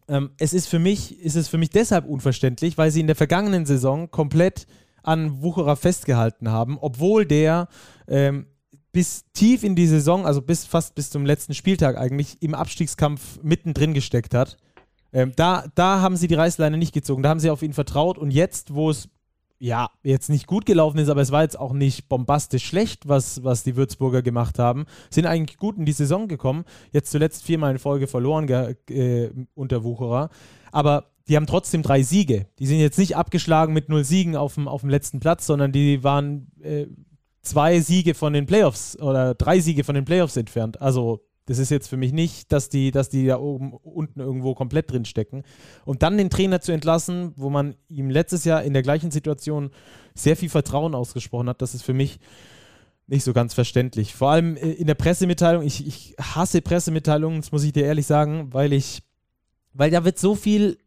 [0.08, 3.16] Ähm, es ist für mich, ist es für mich deshalb unverständlich, weil sie in der
[3.16, 4.68] vergangenen Saison komplett
[5.04, 7.68] an Wucherer festgehalten haben, obwohl der
[8.08, 8.46] ähm,
[8.92, 13.40] bis tief in die Saison, also bis fast bis zum letzten Spieltag eigentlich, im Abstiegskampf
[13.42, 14.58] mittendrin gesteckt hat.
[15.14, 18.18] Ähm, da, da haben sie die Reißleine nicht gezogen, da haben sie auf ihn vertraut
[18.18, 19.10] und jetzt, wo es
[19.62, 23.44] ja, jetzt nicht gut gelaufen ist, aber es war jetzt auch nicht bombastisch schlecht, was,
[23.44, 24.88] was die Würzburger gemacht haben.
[25.12, 26.66] Sind eigentlich gut in die Saison gekommen.
[26.92, 30.32] Jetzt zuletzt viermal in Folge verloren äh, unter Wucherer.
[30.72, 32.48] Aber die haben trotzdem drei Siege.
[32.58, 35.72] Die sind jetzt nicht abgeschlagen mit null Siegen auf dem, auf dem letzten Platz, sondern
[35.72, 36.88] die waren äh,
[37.44, 40.82] zwei Siege von den Playoffs oder drei Siege von den Playoffs entfernt.
[40.82, 44.54] Also das ist jetzt für mich nicht, dass die, dass die da oben unten irgendwo
[44.54, 45.44] komplett drin stecken.
[45.86, 49.72] Und dann den Trainer zu entlassen, wo man ihm letztes Jahr in der gleichen Situation
[50.14, 52.20] sehr viel Vertrauen ausgesprochen hat, das ist für mich
[53.08, 54.14] nicht so ganz verständlich.
[54.14, 58.06] Vor allem äh, in der Pressemitteilung, ich, ich hasse Pressemitteilungen, das muss ich dir ehrlich
[58.06, 59.04] sagen, weil ich,
[59.74, 60.78] weil da wird so viel,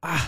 [0.00, 0.20] ah,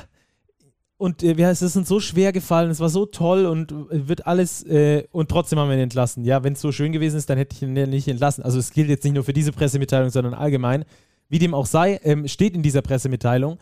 [0.98, 4.26] und äh, es ist uns so schwer gefallen, es war so toll und äh, wird
[4.26, 6.24] alles äh, und trotzdem haben wir ihn entlassen.
[6.24, 8.42] Ja, wenn es so schön gewesen ist, dann hätte ich ihn nicht entlassen.
[8.42, 10.84] Also es gilt jetzt nicht nur für diese Pressemitteilung, sondern allgemein.
[11.28, 13.58] Wie dem auch sei, ähm, steht in dieser Pressemitteilung,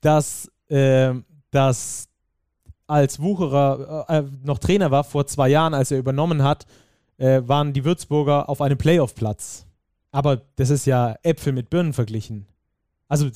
[0.00, 1.14] dass, äh,
[1.50, 2.08] dass
[2.86, 6.66] als Wucherer äh, noch Trainer war, vor zwei Jahren, als er übernommen hat,
[7.16, 9.64] äh, waren die Würzburger auf einem Playoff-Platz.
[10.10, 12.46] Aber das ist ja Äpfel mit Birnen verglichen.
[13.08, 13.30] Also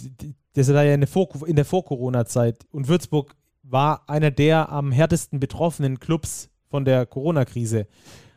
[0.54, 3.34] das war ja in der Vor-Corona-Zeit und Würzburg
[3.70, 7.86] war einer der am härtesten betroffenen Clubs von der Corona-Krise.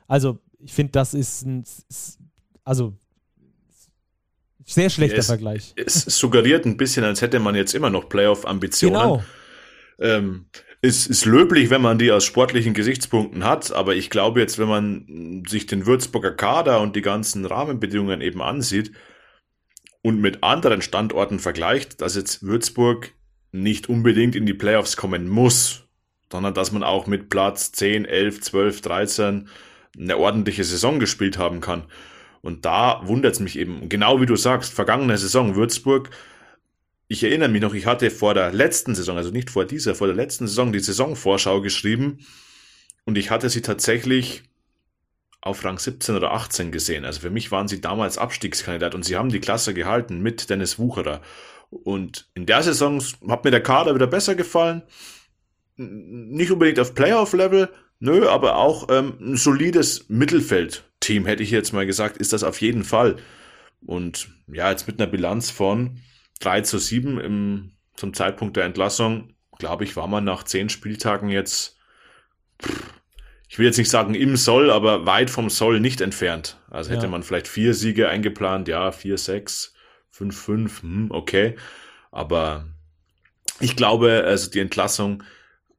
[0.07, 1.63] Also, ich finde, das ist ein,
[2.63, 2.93] also
[4.65, 5.73] sehr schlechter es, Vergleich.
[5.75, 8.93] Es suggeriert ein bisschen, als hätte man jetzt immer noch Playoff-Ambitionen.
[8.93, 9.23] Genau.
[9.99, 10.45] Ähm,
[10.81, 14.67] es ist löblich, wenn man die aus sportlichen Gesichtspunkten hat, aber ich glaube jetzt, wenn
[14.67, 18.91] man sich den Würzburger Kader und die ganzen Rahmenbedingungen eben ansieht
[20.01, 23.13] und mit anderen Standorten vergleicht, dass jetzt Würzburg
[23.51, 25.83] nicht unbedingt in die Playoffs kommen muss,
[26.31, 29.49] sondern dass man auch mit Platz 10, 11, 12, 13
[29.97, 31.83] eine ordentliche Saison gespielt haben kann.
[32.41, 36.09] Und da wundert es mich eben, genau wie du sagst, vergangene Saison Würzburg,
[37.07, 40.07] ich erinnere mich noch, ich hatte vor der letzten Saison, also nicht vor dieser, vor
[40.07, 42.19] der letzten Saison die Saisonvorschau geschrieben
[43.03, 44.43] und ich hatte sie tatsächlich
[45.41, 47.03] auf Rang 17 oder 18 gesehen.
[47.03, 50.79] Also für mich waren sie damals Abstiegskandidat und sie haben die Klasse gehalten mit Dennis
[50.79, 51.21] Wucherer.
[51.71, 54.83] Und in der Saison hat mir der Kader wieder besser gefallen.
[55.77, 57.69] Nicht unbedingt auf Playoff-Level,
[57.99, 62.61] nö, aber auch ähm, ein solides Mittelfeld-Team, hätte ich jetzt mal gesagt, ist das auf
[62.61, 63.15] jeden Fall.
[63.85, 65.97] Und ja, jetzt mit einer Bilanz von
[66.41, 71.29] 3 zu 7 im, zum Zeitpunkt der Entlassung, glaube ich, war man nach zehn Spieltagen
[71.29, 71.77] jetzt
[73.47, 76.57] ich will jetzt nicht sagen im Soll, aber weit vom Soll nicht entfernt.
[76.69, 77.09] Also hätte Ja.
[77.09, 79.73] man vielleicht vier Siege eingeplant, ja, vier, sechs,
[80.11, 81.55] fünf, fünf, hm, okay.
[82.11, 82.67] Aber
[83.59, 85.23] ich glaube, also die Entlassung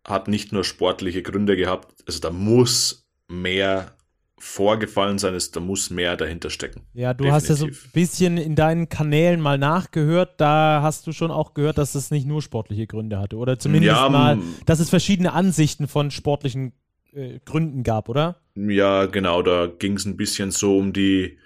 [0.05, 3.97] hat nicht nur sportliche Gründe gehabt, also da muss mehr
[4.39, 6.83] vorgefallen sein, es- da muss mehr dahinter stecken.
[6.95, 7.93] Ja, du hast ja so ein Definitiv.
[7.95, 10.39] bisschen in deinen Kanälen mal nachgehört.
[10.41, 13.37] Da hast du schon auch gehört, dass es nicht nur sportliche Gründe hatte.
[13.37, 16.73] Oder zumindest Ja, mal, dass es verschiedene Ansichten von sportlichen
[17.15, 18.37] äh, Gründen gab, oder?
[18.55, 21.39] Ja, genau, da ging es ein bisschen so um die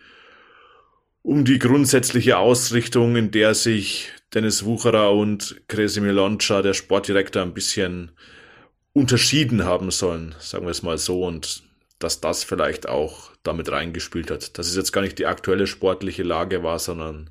[1.27, 7.53] um die grundsätzliche Ausrichtung, in der sich Dennis Wucherer und Kresimir Loncha, der Sportdirektor, ein
[7.53, 8.13] bisschen
[8.93, 11.65] unterschieden haben sollen, sagen wir es mal so, und
[11.99, 14.57] dass das vielleicht auch damit reingespielt hat.
[14.57, 17.31] Dass es jetzt gar nicht die aktuelle sportliche Lage war, sondern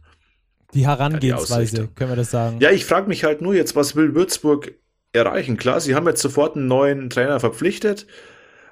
[0.74, 1.96] Die Herangehensweise, Ausrichtung.
[1.96, 2.60] können wir das sagen.
[2.60, 4.74] ja, ich frage mich halt nur jetzt, was will Würzburg
[5.14, 5.56] erreichen?
[5.56, 8.08] Klar, sie haben jetzt sofort einen neuen Trainer verpflichtet,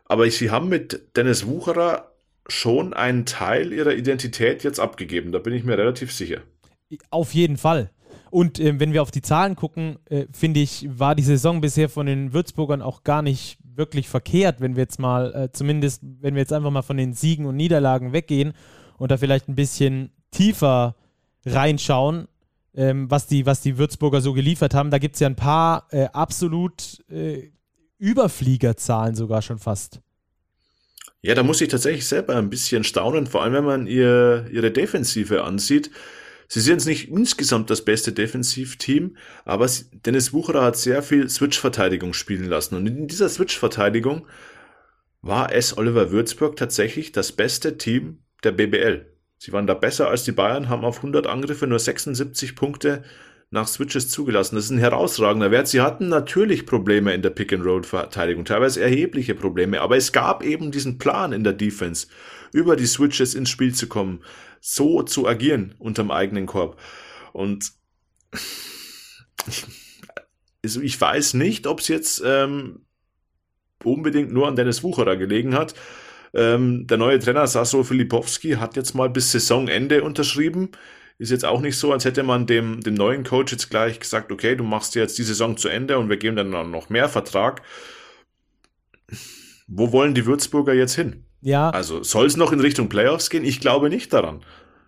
[0.04, 2.13] aber sie haben mit Dennis Wucherer
[2.48, 5.32] schon einen Teil ihrer Identität jetzt abgegeben.
[5.32, 6.42] Da bin ich mir relativ sicher.
[7.10, 7.90] Auf jeden Fall.
[8.30, 11.88] Und ähm, wenn wir auf die Zahlen gucken, äh, finde ich, war die Saison bisher
[11.88, 16.36] von den Würzburgern auch gar nicht wirklich verkehrt, wenn wir jetzt mal, äh, zumindest, wenn
[16.36, 18.54] wir jetzt einfach mal von den Siegen und Niederlagen weggehen
[18.98, 20.96] und da vielleicht ein bisschen tiefer
[21.46, 22.28] reinschauen,
[22.76, 24.92] ähm, was, die, was die Würzburger so geliefert haben.
[24.92, 27.52] Da gibt es ja ein paar äh, absolut äh,
[28.00, 30.02] Überfliegerzahlen sogar schon fast.
[31.26, 34.72] Ja, da muss ich tatsächlich selber ein bisschen staunen, vor allem wenn man ihr, ihre
[34.72, 35.90] Defensive ansieht.
[36.50, 39.16] Sie sind jetzt nicht insgesamt das beste Defensivteam,
[39.46, 39.70] aber
[40.06, 42.76] Dennis Wucherer hat sehr viel Switch-Verteidigung spielen lassen.
[42.76, 44.28] Und in dieser Switch-Verteidigung
[45.22, 49.06] war es Oliver Würzburg tatsächlich das beste Team der BBL.
[49.38, 53.02] Sie waren da besser als die Bayern, haben auf 100 Angriffe nur 76 Punkte
[53.54, 54.56] nach Switches zugelassen.
[54.56, 55.68] Das ist ein herausragender Wert.
[55.68, 60.98] Sie hatten natürlich Probleme in der Pick-and-Roll-Verteidigung, teilweise erhebliche Probleme, aber es gab eben diesen
[60.98, 62.08] Plan in der Defense,
[62.52, 64.22] über die Switches ins Spiel zu kommen,
[64.60, 66.80] so zu agieren unterm eigenen Korb.
[67.32, 67.74] Und
[70.64, 72.88] ich weiß nicht, ob es jetzt ähm,
[73.84, 75.76] unbedingt nur an Dennis Wucherer gelegen hat.
[76.34, 80.72] Ähm, der neue Trainer Sasso Filipowski hat jetzt mal bis Saisonende unterschrieben.
[81.18, 84.32] Ist jetzt auch nicht so, als hätte man dem, dem neuen Coach jetzt gleich gesagt,
[84.32, 87.62] okay, du machst jetzt die Saison zu Ende und wir geben dann noch mehr Vertrag.
[89.68, 91.26] Wo wollen die Würzburger jetzt hin?
[91.42, 93.44] Ja, Also soll es noch in Richtung Playoffs gehen?
[93.44, 94.44] Ich glaube nicht daran,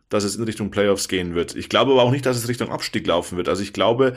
[0.09, 1.55] dass es in Richtung Playoffs gehen wird.
[1.55, 3.49] Ich glaube aber auch nicht, dass es Richtung Abstieg laufen wird.
[3.49, 4.15] Also ich glaube,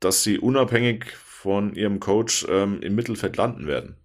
[0.00, 3.96] dass sie unabhängig von ihrem Coach ähm, im Mittelfeld landen werden.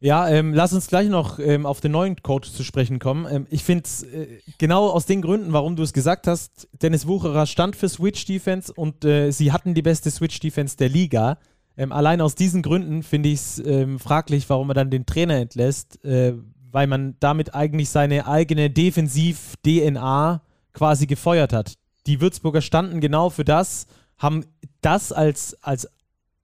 [0.00, 3.26] Ja, ähm, lass uns gleich noch ähm, auf den neuen Coach zu sprechen kommen.
[3.28, 7.08] Ähm, ich finde es äh, genau aus den Gründen, warum du es gesagt hast, Dennis
[7.08, 11.38] Wucherer stand für Switch Defense und äh, sie hatten die beste Switch Defense der Liga.
[11.76, 15.34] Ähm, allein aus diesen Gründen finde ich es ähm, fraglich, warum er dann den Trainer
[15.34, 16.34] entlässt, äh,
[16.70, 20.42] weil man damit eigentlich seine eigene Defensiv-DNA
[20.74, 21.74] quasi gefeuert hat.
[22.06, 23.86] Die Würzburger standen genau für das,
[24.16, 24.44] haben
[24.80, 25.88] das als, als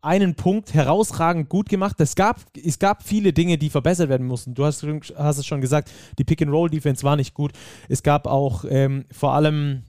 [0.04, 1.96] einen Punkt herausragend gut gemacht.
[2.00, 4.54] Es gab, es gab viele Dinge, die verbessert werden mussten.
[4.54, 4.84] Du hast,
[5.16, 7.52] hast es schon gesagt, die Pick-and-Roll-Defense war nicht gut.
[7.88, 9.84] Es gab auch ähm, vor allem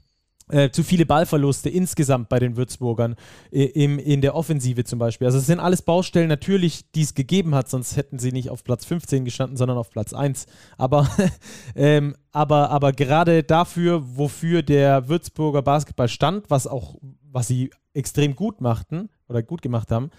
[0.48, 3.16] äh, zu viele Ballverluste insgesamt bei den Würzburgern
[3.50, 5.26] äh, im, in der Offensive zum Beispiel.
[5.26, 8.62] Also es sind alles Baustellen natürlich, die es gegeben hat, sonst hätten sie nicht auf
[8.62, 10.46] Platz 15 gestanden, sondern auf Platz 1.
[10.78, 11.08] Aber,
[11.74, 18.36] ähm, aber, aber gerade dafür, wofür der Würzburger Basketball stand, was auch, was sie extrem
[18.36, 20.10] gut machten oder gut gemacht haben,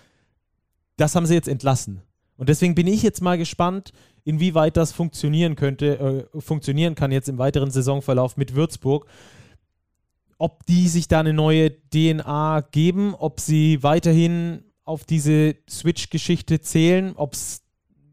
[0.97, 2.01] das haben sie jetzt entlassen.
[2.37, 3.91] Und deswegen bin ich jetzt mal gespannt,
[4.23, 9.07] inwieweit das funktionieren könnte, äh, funktionieren kann jetzt im weiteren Saisonverlauf mit Würzburg
[10.37, 17.13] ob die sich da eine neue DNA geben, ob sie weiterhin auf diese Switch-Geschichte zählen,
[17.15, 17.63] ob es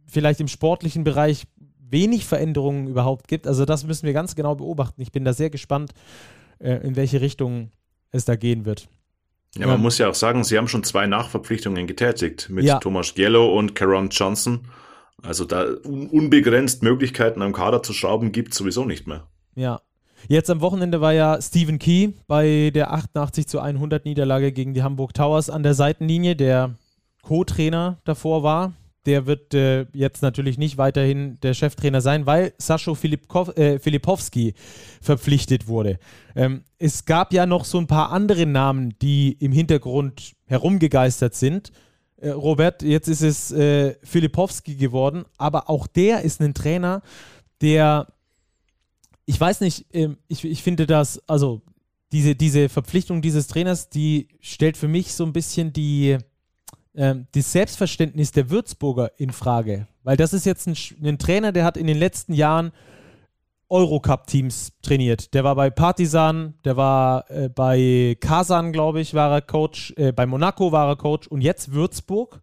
[0.06, 1.44] vielleicht im sportlichen Bereich
[1.78, 3.46] wenig Veränderungen überhaupt gibt.
[3.46, 5.00] Also das müssen wir ganz genau beobachten.
[5.00, 5.92] Ich bin da sehr gespannt,
[6.58, 7.70] äh, in welche Richtung
[8.10, 8.88] es da gehen wird.
[9.56, 9.82] Ja, man Ja.
[9.82, 12.78] muss ja auch sagen, sie haben schon zwei Nachverpflichtungen getätigt mit Ja.
[12.78, 14.66] Thomas Giello und Caron Johnson.
[15.22, 19.26] Also da un unbegrenzt Möglichkeiten am Kader zu schrauben gibt sowieso nicht mehr.
[19.54, 19.80] Ja.
[20.28, 24.82] Jetzt am Wochenende war ja Stephen Key bei der 88 zu 100 Niederlage gegen die
[24.82, 26.74] Hamburg Towers an der Seitenlinie, der
[27.22, 28.72] Co-Trainer davor war.
[29.06, 34.54] Der wird äh, jetzt natürlich nicht weiterhin der Cheftrainer sein, weil Sascho Filipkow, äh, Filipowski
[35.00, 35.98] verpflichtet wurde.
[36.34, 41.72] Ähm, es gab ja noch so ein paar andere Namen, die im Hintergrund herumgegeistert sind.
[42.16, 47.02] Äh, Robert, jetzt ist es äh, Filipowski geworden, aber auch der ist ein Trainer,
[47.60, 48.08] der
[49.26, 51.62] ich weiß nicht, ähm, ich, ich finde das, also
[52.12, 56.18] diese, diese Verpflichtung dieses Trainers, die stellt für mich so ein bisschen die,
[56.94, 59.86] ähm, das Selbstverständnis der Würzburger in Frage.
[60.02, 62.72] Weil das ist jetzt ein, ein Trainer, der hat in den letzten Jahren
[63.68, 65.34] Eurocup-Teams trainiert.
[65.34, 70.12] Der war bei Partisan, der war äh, bei Kasan, glaube ich, war er Coach, äh,
[70.12, 72.40] bei Monaco war er Coach und jetzt Würzburg.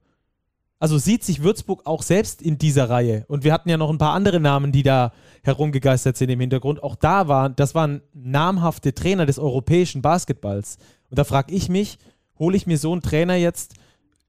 [0.80, 3.24] Also sieht sich Würzburg auch selbst in dieser Reihe.
[3.28, 6.82] Und wir hatten ja noch ein paar andere Namen, die da herumgegeistert sind im Hintergrund.
[6.82, 10.80] Auch da waren, das waren namhafte Trainer des europäischen Basketballs.
[11.12, 11.99] Und da frage ich mich,
[12.39, 13.76] hole ich mir so einen Trainer jetzt,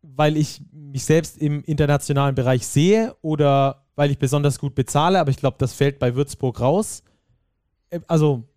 [0.02, 5.30] weil ich mich selbst im internationalen Bereich sehe oder weil ich besonders gut bezahle, aber
[5.30, 7.02] ich glaube, das fällt bei Würzburg raus.
[7.90, 8.48] Äh, also,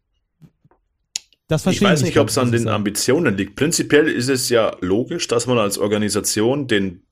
[1.48, 1.94] das verstehe ich.
[1.94, 3.56] weiß nicht, ob es an den Ambitionen liegt.
[3.56, 7.04] Prinzipiell ist es ja logisch, dass man als Organisation den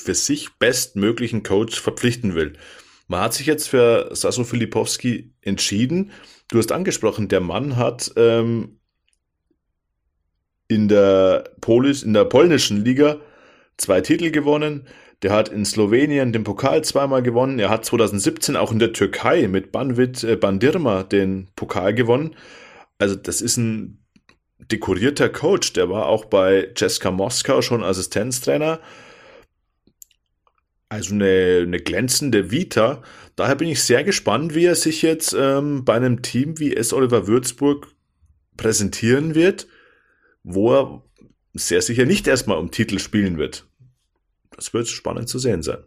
[0.00, 2.54] für sich bestmöglichen Coach verpflichten will.
[3.08, 6.12] Man hat sich jetzt für Sasu Filipowski entschieden.
[6.48, 8.78] Du hast angesprochen, der Mann hat ähm,
[10.68, 13.20] in der Polis, in der polnischen Liga
[13.82, 14.86] zwei Titel gewonnen.
[15.22, 17.58] Der hat in Slowenien den Pokal zweimal gewonnen.
[17.58, 22.34] Er hat 2017 auch in der Türkei mit Banvit äh, Bandirma den Pokal gewonnen.
[22.98, 24.04] Also das ist ein
[24.58, 25.74] dekorierter Coach.
[25.74, 28.80] Der war auch bei Ceska Moskau schon Assistenztrainer.
[30.88, 33.02] Also eine, eine glänzende Vita.
[33.36, 36.92] Daher bin ich sehr gespannt, wie er sich jetzt ähm, bei einem Team wie S.
[36.92, 37.88] Oliver Würzburg
[38.56, 39.68] präsentieren wird,
[40.42, 41.02] wo er
[41.54, 43.66] sehr sicher nicht erstmal um Titel spielen wird
[44.56, 45.78] das wird spannend zu sehen sein.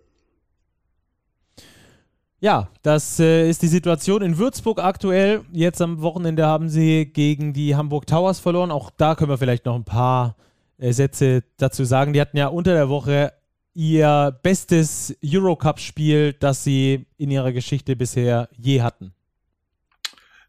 [2.39, 5.41] Ja, das äh, ist die Situation in Würzburg aktuell.
[5.51, 8.71] Jetzt am Wochenende haben sie gegen die Hamburg Towers verloren.
[8.71, 10.35] Auch da können wir vielleicht noch ein paar
[10.77, 12.13] äh, Sätze dazu sagen.
[12.13, 13.33] Die hatten ja unter der Woche
[13.73, 19.13] ihr bestes Eurocup-Spiel, das sie in ihrer Geschichte bisher je hatten.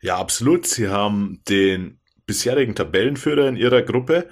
[0.02, 0.66] Ja, absolut.
[0.66, 4.28] Sie haben den bisherigen Tabellenführer in ihrer Gruppe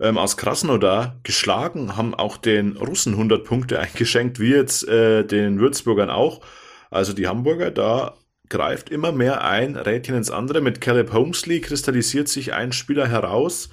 [0.00, 5.58] ähm, aus Krasnodar geschlagen, haben auch den Russen 100 Punkte eingeschenkt, wie jetzt äh, den
[5.60, 6.40] Würzburgern auch.
[6.90, 8.14] Also die Hamburger, da
[8.48, 10.60] greift immer mehr ein Rädchen ins andere.
[10.60, 13.70] Mit Caleb Holmesley kristallisiert sich ein Spieler heraus,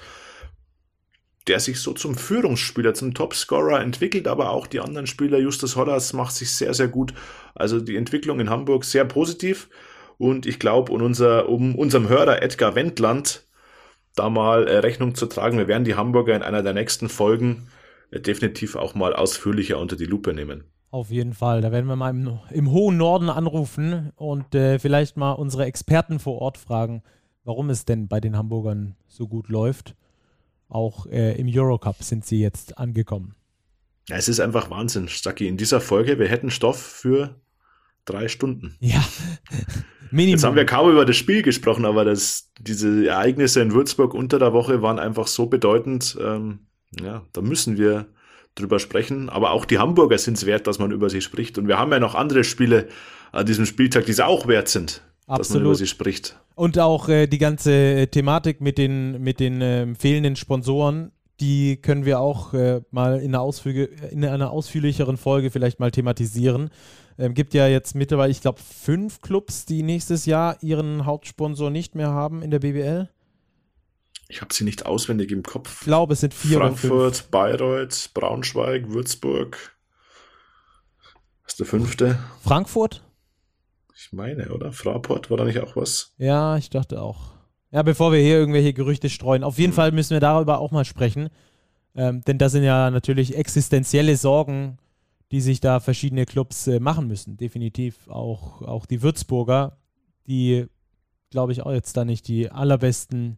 [1.47, 6.13] der sich so zum Führungsspieler, zum Topscorer entwickelt, aber auch die anderen Spieler, Justus Hollers
[6.13, 7.13] macht sich sehr, sehr gut.
[7.55, 9.69] Also die Entwicklung in Hamburg sehr positiv.
[10.17, 13.43] Und ich glaube, um, unser, um unserem Hörer Edgar Wendland
[14.15, 15.57] da mal äh, Rechnung zu tragen.
[15.57, 17.67] Wir werden die Hamburger in einer der nächsten Folgen
[18.11, 20.65] äh, definitiv auch mal ausführlicher unter die Lupe nehmen.
[20.91, 21.61] Auf jeden Fall.
[21.61, 26.19] Da werden wir mal im, im hohen Norden anrufen und äh, vielleicht mal unsere Experten
[26.19, 27.01] vor Ort fragen,
[27.45, 29.95] warum es denn bei den Hamburgern so gut läuft.
[30.67, 33.35] Auch äh, im Eurocup sind sie jetzt angekommen.
[34.09, 35.47] Ja, es ist einfach Wahnsinn, Stucky.
[35.47, 37.35] In dieser Folge, wir hätten Stoff für
[38.05, 38.75] drei Stunden.
[38.79, 39.03] Ja.
[40.11, 40.33] Minimum.
[40.33, 44.39] Jetzt haben wir kaum über das Spiel gesprochen, aber das, diese Ereignisse in Würzburg unter
[44.39, 46.17] der Woche waren einfach so bedeutend.
[46.21, 46.67] Ähm,
[47.01, 48.07] ja, da müssen wir
[48.55, 49.29] drüber sprechen.
[49.29, 51.57] Aber auch die Hamburger sind es wert, dass man über sie spricht.
[51.57, 52.87] Und wir haben ja noch andere Spiele
[53.31, 55.39] an diesem Spieltag, die es auch wert sind, Absolut.
[55.39, 56.37] dass man über sie spricht.
[56.55, 61.11] Und auch äh, die ganze äh, Thematik mit den, mit den äh, fehlenden Sponsoren,
[61.41, 66.69] die können wir auch äh, mal in einer, in einer ausführlicheren Folge vielleicht mal thematisieren.
[67.17, 71.95] Ähm, gibt ja jetzt mittlerweile, ich glaube, fünf Clubs, die nächstes Jahr ihren Hauptsponsor nicht
[71.95, 73.09] mehr haben in der BBL.
[74.29, 75.81] Ich habe sie nicht auswendig im Kopf.
[75.81, 79.75] Ich glaube, es sind vier Frankfurt, Bayreuth, Braunschweig, Würzburg.
[81.43, 82.19] Was ist der fünfte?
[82.41, 83.03] Frankfurt?
[83.93, 84.71] Ich meine, oder?
[84.71, 86.13] Fraport war da nicht auch was?
[86.17, 87.33] Ja, ich dachte auch.
[87.71, 89.43] Ja, bevor wir hier irgendwelche Gerüchte streuen.
[89.43, 89.75] Auf jeden hm.
[89.75, 91.29] Fall müssen wir darüber auch mal sprechen.
[91.95, 94.77] Ähm, denn das sind ja natürlich existenzielle Sorgen
[95.31, 97.37] die sich da verschiedene Clubs äh, machen müssen.
[97.37, 99.77] Definitiv auch, auch die Würzburger,
[100.27, 100.65] die,
[101.29, 103.37] glaube ich, auch jetzt da nicht die allerbesten,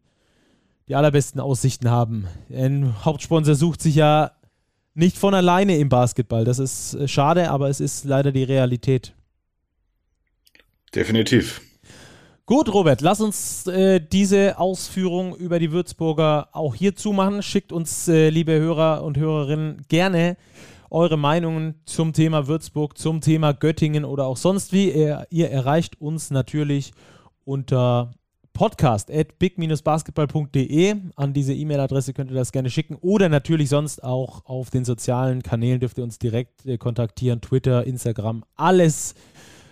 [0.87, 2.27] die allerbesten Aussichten haben.
[2.51, 4.31] Ein Hauptsponsor sucht sich ja
[4.95, 6.45] nicht von alleine im Basketball.
[6.45, 9.13] Das ist äh, schade, aber es ist leider die Realität.
[10.95, 11.61] Definitiv.
[12.45, 17.41] Gut, Robert, lass uns äh, diese Ausführung über die Würzburger auch hier zumachen.
[17.41, 20.35] Schickt uns, äh, liebe Hörer und Hörerinnen, gerne
[20.89, 24.91] eure Meinungen zum Thema Würzburg, zum Thema Göttingen oder auch sonst wie.
[24.91, 26.91] Ihr, ihr erreicht uns natürlich
[27.45, 28.11] unter
[28.51, 30.95] podcast at big-basketball.de.
[31.15, 35.43] An diese E-Mail-Adresse könnt ihr das gerne schicken oder natürlich sonst auch auf den sozialen
[35.43, 37.39] Kanälen dürft ihr uns direkt äh, kontaktieren.
[37.39, 39.15] Twitter, Instagram, alles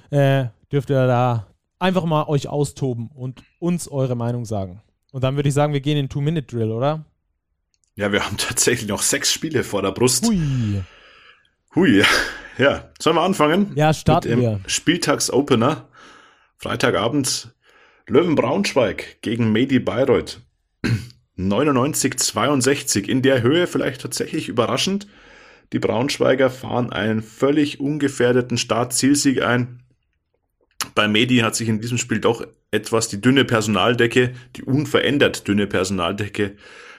[0.10, 1.51] äh, dürft ihr da
[1.82, 4.82] einfach mal euch austoben und uns eure Meinung sagen.
[5.12, 7.06] Und dann würde ich sagen, wir gehen in Two-Minute-Drill, oder?
[7.96, 10.26] Ja, wir haben tatsächlich noch sechs Spiele vor der Brust.
[10.26, 10.82] Hui.
[11.76, 12.04] Hui,
[12.58, 12.92] ja.
[13.00, 13.72] Sollen wir anfangen?
[13.76, 14.60] Ja, starten mit dem wir.
[14.68, 15.88] Spieltagsopener.
[16.58, 17.54] Freitagabend
[18.08, 20.42] Löwen Braunschweig gegen Medi Bayreuth.
[21.38, 23.08] 99-62.
[23.08, 25.08] In der Höhe vielleicht tatsächlich überraschend.
[25.74, 29.81] Die Braunschweiger fahren einen völlig ungefährdeten Start-Zielsieg ein.
[30.96, 35.68] Bei Medi hat sich in diesem Spiel doch etwas die dünne Personaldecke, die unverändert dünne
[35.68, 36.56] Personaldecke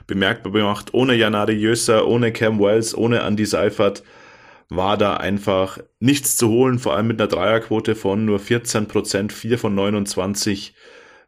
[0.07, 0.91] bemerkbar gemacht.
[0.93, 4.03] Ohne Janari Jösser, ohne Cam Wells, ohne Andy Seifert
[4.69, 9.33] war da einfach nichts zu holen, vor allem mit einer Dreierquote von nur 14 Prozent,
[9.33, 10.75] 4 von 29.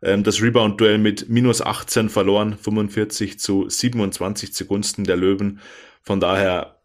[0.02, 5.60] Ähm, das Rebound-Duell mit minus 18 verloren, 45 zu 27 zugunsten der Löwen.
[6.02, 6.78] Von daher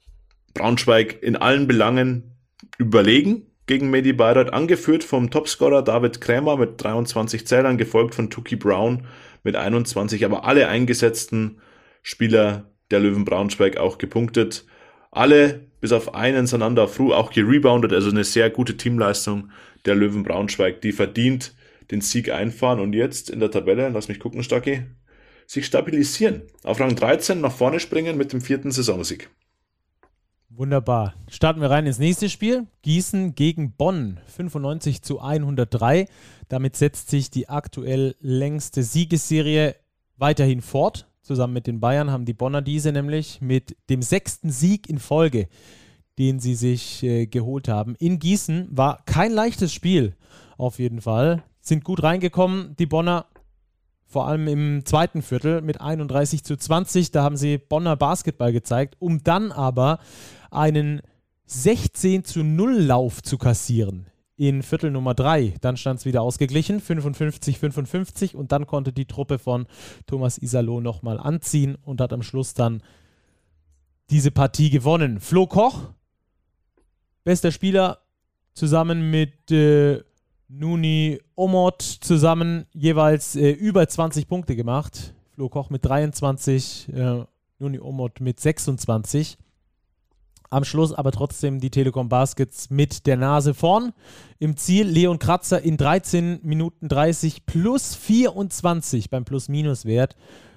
[0.53, 2.35] Braunschweig in allen Belangen
[2.77, 8.55] überlegen gegen Medi Bayreuth, angeführt vom Topscorer David Krämer mit 23 Zählern, gefolgt von Tuki
[8.55, 9.05] Brown
[9.43, 11.61] mit 21, aber alle eingesetzten
[12.01, 14.65] Spieler der Löwen Braunschweig auch gepunktet.
[15.11, 19.51] Alle bis auf einen Sanander Fru auch gereboundet, also eine sehr gute Teamleistung
[19.85, 21.53] der Löwen Braunschweig, die verdient
[21.91, 24.81] den Sieg einfahren und jetzt in der Tabelle, lass mich gucken, Stacki,
[25.45, 26.41] sich stabilisieren.
[26.63, 29.29] Auf Rang 13 nach vorne springen mit dem vierten Saisonsieg.
[30.59, 31.13] Wunderbar.
[31.29, 32.67] Starten wir rein ins nächste Spiel.
[32.81, 34.19] Gießen gegen Bonn.
[34.27, 36.05] 95 zu 103.
[36.49, 39.77] Damit setzt sich die aktuell längste Siegesserie
[40.17, 41.07] weiterhin fort.
[41.21, 45.47] Zusammen mit den Bayern haben die Bonner diese nämlich mit dem sechsten Sieg in Folge,
[46.17, 47.95] den sie sich äh, geholt haben.
[47.95, 50.17] In Gießen war kein leichtes Spiel,
[50.57, 51.41] auf jeden Fall.
[51.61, 53.27] Sind gut reingekommen, die Bonner,
[54.09, 57.11] vor allem im zweiten Viertel mit 31 zu 20.
[57.11, 59.99] Da haben sie Bonner Basketball gezeigt, um dann aber
[60.49, 61.01] einen
[61.45, 65.55] 16 zu 0 Lauf zu kassieren in Viertel Nummer 3.
[65.61, 69.67] Dann stand es wieder ausgeglichen, 55-55 und dann konnte die Truppe von
[70.07, 72.81] Thomas Isalo nochmal anziehen und hat am Schluss dann
[74.09, 75.19] diese Partie gewonnen.
[75.19, 75.91] Flo Koch,
[77.23, 77.99] bester Spieler,
[78.53, 80.01] zusammen mit äh,
[80.49, 85.13] Nuni Omot zusammen jeweils äh, über 20 Punkte gemacht.
[85.35, 87.23] Flo Koch mit 23, äh,
[87.59, 89.37] Nuni Omot mit 26.
[90.49, 93.93] Am Schluss aber trotzdem die Telekom Baskets mit der Nase vorn.
[94.39, 100.15] Im Ziel Leon Kratzer in 13 Minuten 30 plus 24 beim Plus-Minus-Wert.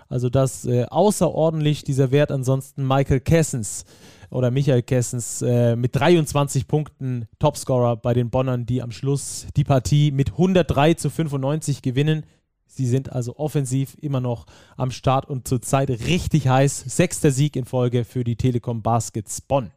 [0.09, 2.33] Also das äh, außerordentlich, dieser Wert.
[2.33, 3.85] Ansonsten Michael Kessens
[4.33, 9.65] oder Michael Kessens äh, mit 23 Punkten Topscorer bei den Bonnern, die am Schluss die
[9.65, 12.25] Partie mit 103 zu 95 gewinnen.
[12.67, 16.85] Sie sind also offensiv immer noch am Start und zurzeit richtig heiß.
[16.87, 19.71] Sechster Sieg in Folge für die Telekom Baskets Bonn.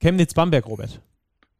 [0.00, 1.00] Chemnitz-Bamberg, Robert.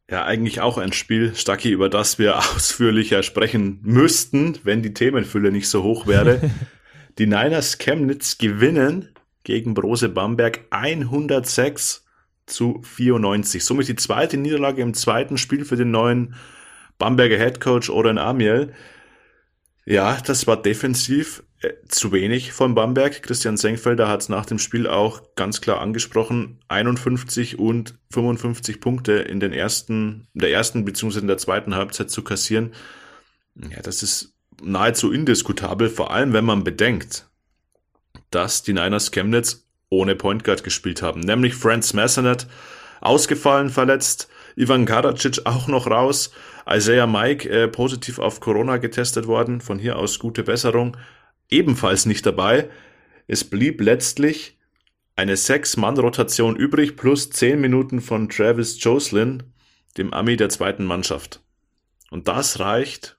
[0.09, 5.51] Ja, eigentlich auch ein Spiel, Stacki, über das wir ausführlicher sprechen müssten, wenn die Themenfülle
[5.51, 6.49] nicht so hoch wäre.
[7.17, 9.09] die Niners Chemnitz gewinnen
[9.43, 12.05] gegen Brose Bamberg 106
[12.45, 13.63] zu 94.
[13.63, 16.35] Somit die zweite Niederlage im zweiten Spiel für den neuen
[16.97, 18.73] Bamberger Headcoach Oren Amiel.
[19.85, 23.21] Ja, das war defensiv äh, zu wenig von Bamberg.
[23.21, 26.59] Christian Senkfelder hat es nach dem Spiel auch ganz klar angesprochen.
[26.69, 31.19] 51 und 55 Punkte in den ersten, in der ersten bzw.
[31.19, 32.73] in der zweiten Halbzeit zu kassieren.
[33.55, 37.27] Ja, das ist nahezu indiskutabel, vor allem wenn man bedenkt,
[38.35, 41.19] dass die Niners Chemnitz ohne Point Guard gespielt haben.
[41.19, 42.47] Nämlich Franz Massenet
[43.01, 46.31] ausgefallen, verletzt, Ivan Karacic auch noch raus,
[46.69, 50.97] Isaiah Mike äh, positiv auf Corona getestet worden, von hier aus gute Besserung.
[51.49, 52.69] Ebenfalls nicht dabei.
[53.27, 54.57] Es blieb letztlich
[55.15, 59.43] eine Sechs-Mann-Rotation übrig plus zehn Minuten von Travis Joslin,
[59.97, 61.41] dem Ami der zweiten Mannschaft.
[62.09, 63.17] Und das reicht,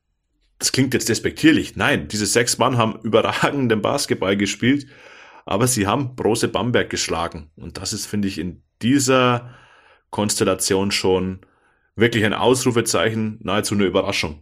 [0.59, 4.87] das klingt jetzt despektierlich, nein, diese sechs Mann haben überragenden Basketball gespielt,
[5.47, 7.51] aber sie haben Brose Bamberg geschlagen.
[7.57, 9.55] Und das ist, finde ich, in dieser
[10.11, 11.41] Konstellation schon
[11.97, 14.41] wirklich ein Ausrufezeichen, nahezu eine Überraschung.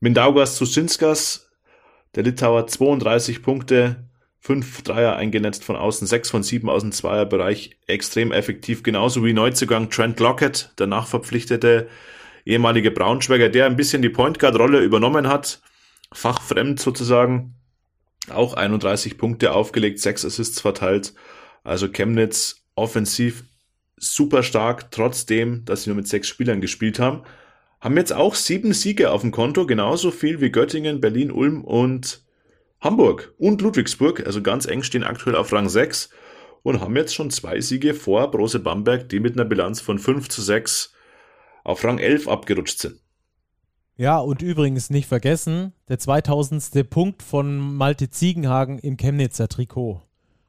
[0.00, 1.50] Mindaugas Susinskas
[2.14, 4.08] der Litauer 32 Punkte,
[4.40, 9.32] 5 Dreier eingenetzt von außen, 6 von 7 aus dem Zweierbereich, extrem effektiv, genauso wie
[9.32, 11.88] Neuzugang Trent Lockett, der nachverpflichtete
[12.44, 15.60] ehemalige Braunschweiger, der ein bisschen die Point Guard Rolle übernommen hat,
[16.12, 17.54] fachfremd sozusagen,
[18.32, 21.14] auch 31 Punkte aufgelegt, 6 Assists verteilt,
[21.64, 23.44] also Chemnitz offensiv
[23.96, 27.22] super stark, trotzdem, dass sie nur mit sechs Spielern gespielt haben.
[27.80, 32.24] Haben jetzt auch sieben Siege auf dem Konto, genauso viel wie Göttingen, Berlin, Ulm und
[32.80, 36.10] Hamburg und Ludwigsburg, also ganz eng stehen aktuell auf Rang 6
[36.62, 40.28] und haben jetzt schon zwei Siege vor Brose Bamberg, die mit einer Bilanz von 5
[40.28, 40.94] zu 6
[41.62, 43.00] auf Rang 11 abgerutscht sind.
[44.00, 46.88] Ja, und übrigens nicht vergessen, der 2000.
[46.88, 50.00] Punkt von Malte Ziegenhagen im Chemnitzer Trikot.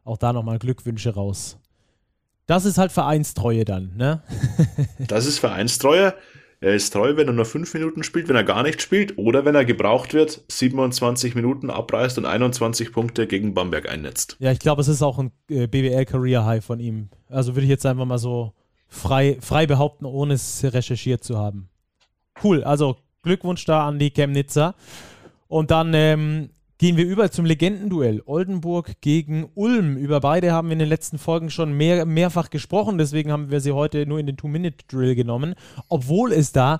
[0.05, 1.59] Auch da nochmal Glückwünsche raus.
[2.45, 4.23] Das ist halt Vereinstreue dann, ne?
[4.99, 6.13] das ist Vereinstreue.
[6.61, 9.43] Er ist treu, wenn er nur fünf Minuten spielt, wenn er gar nicht spielt oder
[9.43, 14.37] wenn er gebraucht wird, 27 Minuten abreißt und 21 Punkte gegen Bamberg einnetzt.
[14.39, 17.09] Ja, ich glaube, es ist auch ein äh, BWL-Career-High von ihm.
[17.27, 18.53] Also würde ich jetzt einfach mal so
[18.87, 21.67] frei, frei behaupten, ohne es recherchiert zu haben.
[22.41, 24.75] Cool, also Glückwunsch da an die Chemnitzer.
[25.47, 28.21] Und dann ähm, gehen wir über zum Legendenduell.
[28.25, 29.97] Oldenburg gegen Ulm.
[29.97, 33.59] Über beide haben wir in den letzten Folgen schon mehr, mehrfach gesprochen, deswegen haben wir
[33.59, 35.55] sie heute nur in den Two-Minute-Drill genommen.
[35.89, 36.79] Obwohl es da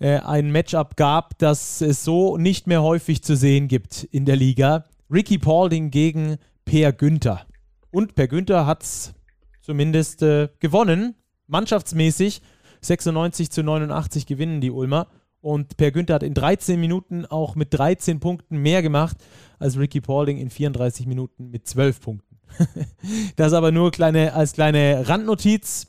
[0.00, 4.36] äh, ein Matchup gab, das es so nicht mehr häufig zu sehen gibt in der
[4.36, 4.84] Liga.
[5.10, 7.46] Ricky Paulding gegen Per Günther.
[7.90, 9.14] Und Per Günther hat es
[9.60, 11.14] zumindest äh, gewonnen
[11.52, 12.42] mannschaftsmäßig
[12.80, 15.06] 96 zu 89 gewinnen die Ulmer.
[15.42, 19.16] Und Per Günther hat in 13 Minuten auch mit 13 Punkten mehr gemacht
[19.58, 22.38] als Ricky Paulding in 34 Minuten mit 12 Punkten.
[23.36, 25.88] das aber nur kleine, als kleine Randnotiz.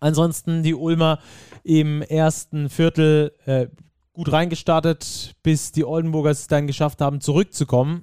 [0.00, 1.20] Ansonsten die Ulmer
[1.62, 3.68] im ersten Viertel äh,
[4.12, 8.02] gut reingestartet, bis die Oldenburger es dann geschafft haben, zurückzukommen.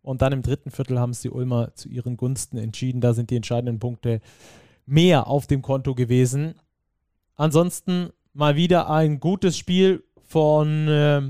[0.00, 3.00] Und dann im dritten Viertel haben es die Ulmer zu ihren Gunsten entschieden.
[3.00, 4.20] Da sind die entscheidenden Punkte
[4.86, 6.54] mehr auf dem Konto gewesen.
[7.34, 11.22] Ansonsten mal wieder ein gutes Spiel von äh,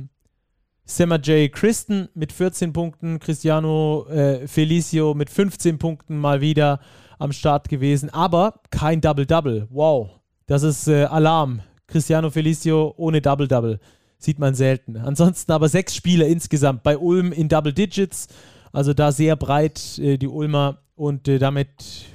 [0.86, 1.52] Sema J.
[1.52, 6.80] Christen mit 14 Punkten, Cristiano äh, Felicio mit 15 Punkten mal wieder
[7.18, 9.68] am Start gewesen, aber kein Double-Double.
[9.70, 10.10] Wow,
[10.46, 11.60] das ist äh, Alarm.
[11.86, 13.78] Cristiano Felicio ohne Double-Double.
[14.18, 14.96] Sieht man selten.
[14.96, 18.28] Ansonsten aber sechs Spiele insgesamt bei Ulm in Double Digits.
[18.72, 21.68] Also da sehr breit äh, die Ulmer und äh, damit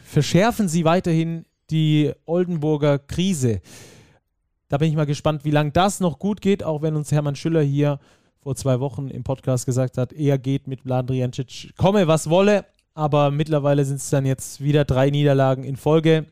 [0.04, 3.62] verschärfen sie weiterhin die Oldenburger Krise.
[4.70, 7.36] Da bin ich mal gespannt, wie lange das noch gut geht, auch wenn uns Hermann
[7.36, 8.00] Schüller hier
[8.42, 13.32] vor zwei Wochen im Podcast gesagt hat, er geht mit Bladriancic, komme was wolle, aber
[13.32, 16.28] mittlerweile sind es dann jetzt wieder drei Niederlagen in Folge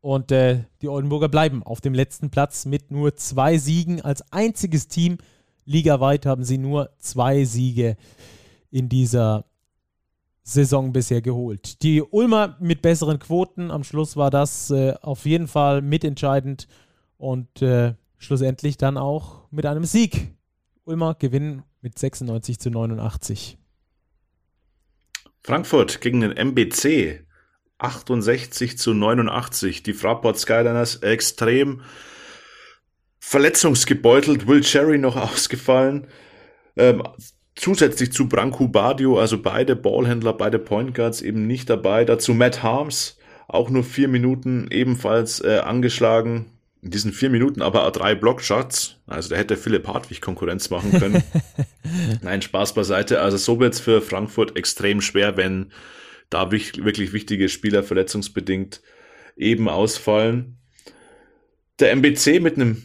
[0.00, 4.00] und äh, die Oldenburger bleiben auf dem letzten Platz mit nur zwei Siegen.
[4.00, 5.18] Als einziges Team
[5.64, 7.96] ligaweit haben sie nur zwei Siege
[8.70, 9.44] in dieser
[10.42, 11.82] Saison bisher geholt.
[11.82, 16.66] Die Ulmer mit besseren Quoten, am Schluss war das äh, auf jeden Fall mitentscheidend
[17.22, 20.32] und äh, schlussendlich dann auch mit einem Sieg.
[20.84, 23.58] Ulmer gewinnen mit 96 zu 89.
[25.44, 27.24] Frankfurt gegen den MBC
[27.78, 29.84] 68 zu 89.
[29.84, 31.82] Die Fraport Skyliners extrem
[33.20, 34.48] verletzungsgebeutelt.
[34.48, 36.08] Will Cherry noch ausgefallen.
[36.76, 37.04] Ähm,
[37.54, 42.04] zusätzlich zu Branko Badio, also beide Ballhändler, beide Point Guards eben nicht dabei.
[42.04, 46.51] Dazu Matt Harms, auch nur vier Minuten ebenfalls äh, angeschlagen.
[46.82, 48.96] In diesen vier Minuten aber drei Blockshots.
[49.06, 51.22] Also da hätte Philipp Hartwig Konkurrenz machen können.
[52.22, 53.20] Nein, Spaß beiseite.
[53.20, 55.70] Also so wird's für Frankfurt extrem schwer, wenn
[56.28, 58.82] da wirklich wichtige Spieler verletzungsbedingt
[59.36, 60.58] eben ausfallen.
[61.78, 62.82] Der MBC mit einem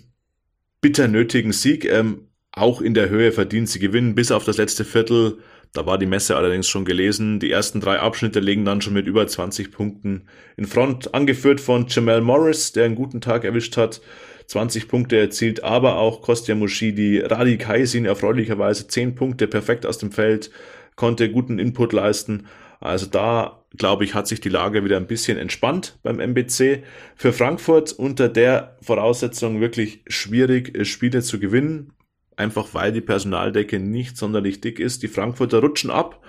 [0.80, 1.86] bitter nötigen Sieg.
[1.86, 3.70] Ähm, auch in der Höhe verdient.
[3.70, 5.40] Sie gewinnen bis auf das letzte Viertel.
[5.78, 7.40] Da war die Messe allerdings schon gelesen.
[7.40, 10.24] Die ersten drei Abschnitte legen dann schon mit über 20 Punkten
[10.56, 14.02] in Front, angeführt von Jamal Morris, der einen guten Tag erwischt hat.
[14.48, 20.12] 20 Punkte erzielt, aber auch Kostja Mushidi, Radi Kaisin erfreulicherweise 10 Punkte perfekt aus dem
[20.12, 20.50] Feld,
[20.96, 22.48] konnte guten Input leisten.
[22.80, 26.86] Also da, glaube ich, hat sich die Lage wieder ein bisschen entspannt beim MBC.
[27.16, 31.94] Für Frankfurt unter der Voraussetzung wirklich schwierig, Spiele zu gewinnen
[32.38, 35.04] einfach weil die Personaldecke nicht sonderlich dick ist.
[35.04, 36.24] Die Frankfurter rutschen ab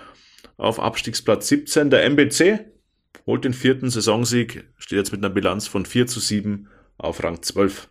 [0.57, 1.91] auf Abstiegsplatz 17.
[1.91, 2.61] Der MBC
[3.27, 7.43] holt den vierten Saisonsieg, steht jetzt mit einer Bilanz von 4 zu 7 auf Rang
[7.43, 7.89] 12.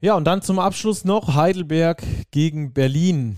[0.00, 3.36] Ja, und dann zum Abschluss noch Heidelberg gegen Berlin.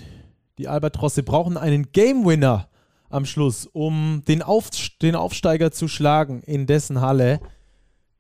[0.59, 2.71] Die Albatrosse brauchen einen Game Winner
[3.11, 4.71] am Schluss, um den, Auf
[5.03, 7.41] den Aufsteiger zu schlagen in dessen Halle.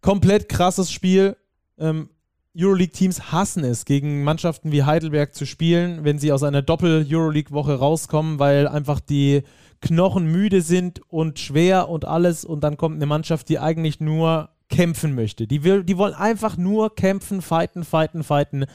[0.00, 1.36] Komplett krasses Spiel.
[1.78, 2.10] Ähm,
[2.56, 8.38] Euroleague-Teams hassen es, gegen Mannschaften wie Heidelberg zu spielen, wenn sie aus einer Doppel-Euroleague-Woche rauskommen,
[8.38, 9.42] weil einfach die
[9.80, 12.44] Knochen müde sind und schwer und alles.
[12.44, 15.46] Und dann kommt eine Mannschaft, die eigentlich nur kämpfen möchte.
[15.46, 18.66] Die, will, die wollen einfach nur kämpfen, fighten, fighten, fighten.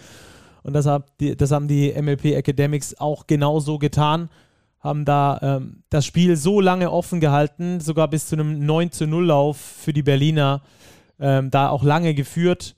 [0.63, 4.30] Und das, hab die, das haben die MLP Academics auch genauso getan.
[4.82, 9.07] Haben da ähm, das Spiel so lange offen gehalten, sogar bis zu einem 9 zu
[9.07, 10.61] 0 Lauf für die Berliner.
[11.19, 12.75] Ähm, da auch lange geführt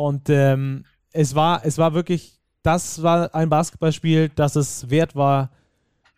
[0.00, 5.50] und ähm, es, war, es war wirklich, das war ein Basketballspiel, das es wert war,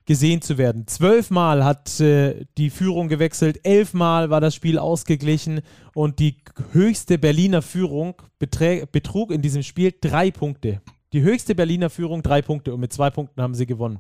[0.05, 0.87] gesehen zu werden.
[0.87, 5.63] Zwölfmal hat äh, die Führung gewechselt, elfmal war das Spiel ausgeglichen
[5.95, 6.37] und die
[6.71, 10.81] höchste Berliner Führung betrug in diesem Spiel drei Punkte.
[11.13, 13.99] Die höchste Berliner Führung drei Punkte und mit zwei Punkten haben sie gewonnen.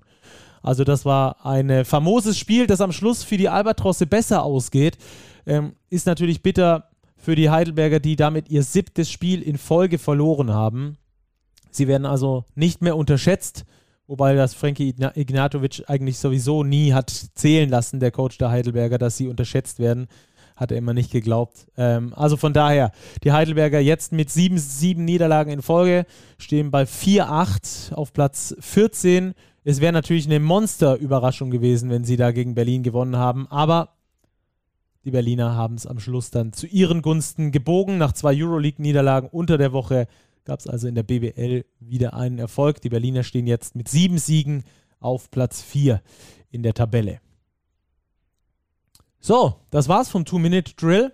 [0.62, 4.96] Also das war ein äh, famoses Spiel, das am Schluss für die Albatrosse besser ausgeht.
[5.44, 6.91] Ähm, ist natürlich bitter
[7.22, 10.98] für die Heidelberger, die damit ihr siebtes Spiel in Folge verloren haben.
[11.70, 13.64] Sie werden also nicht mehr unterschätzt,
[14.08, 19.16] wobei das Frankie Ignatovic eigentlich sowieso nie hat zählen lassen, der Coach der Heidelberger, dass
[19.16, 20.08] sie unterschätzt werden.
[20.56, 21.68] Hat er immer nicht geglaubt.
[21.76, 22.90] Ähm, also von daher,
[23.22, 26.06] die Heidelberger jetzt mit sieben, sieben Niederlagen in Folge,
[26.38, 29.34] stehen bei 4-8 auf Platz 14.
[29.64, 33.90] Es wäre natürlich eine Monster-Überraschung gewesen, wenn sie da gegen Berlin gewonnen haben, aber
[35.04, 37.98] die Berliner haben es am Schluss dann zu ihren Gunsten gebogen.
[37.98, 40.06] Nach zwei Euroleague-Niederlagen unter der Woche
[40.44, 42.80] gab es also in der BBL wieder einen Erfolg.
[42.80, 44.64] Die Berliner stehen jetzt mit sieben Siegen
[45.00, 46.00] auf Platz 4
[46.50, 47.20] in der Tabelle.
[49.18, 51.12] So, das war's vom Two-Minute-Drill.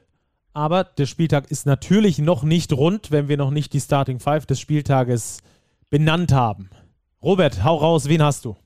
[0.53, 4.45] Aber der Spieltag ist natürlich noch nicht rund, wenn wir noch nicht die Starting Five
[4.45, 5.39] des Spieltages
[5.89, 6.71] benannt haben.
[7.23, 8.57] Robert, hau raus, wen hast du?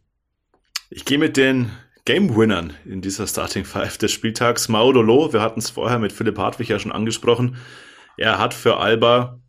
[0.91, 1.71] Ich gehe mit den
[2.05, 4.69] Game-Winnern in dieser Starting Five des Spieltags.
[4.69, 7.57] Maudolo, wir hatten es vorher mit Philipp Hartwig ja schon angesprochen.
[8.17, 9.41] Er hat für Alba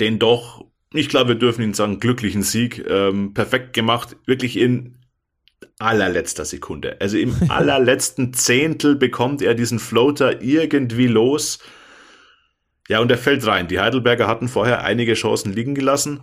[0.00, 4.16] den doch, ich glaube, wir dürfen ihn sagen, glücklichen Sieg ähm, perfekt gemacht.
[4.26, 4.98] Wirklich in
[5.78, 7.00] allerletzter Sekunde.
[7.00, 11.58] Also im allerletzten Zehntel bekommt er diesen Floater irgendwie los.
[12.88, 13.68] Ja, und er fällt rein.
[13.68, 16.20] Die Heidelberger hatten vorher einige Chancen liegen gelassen.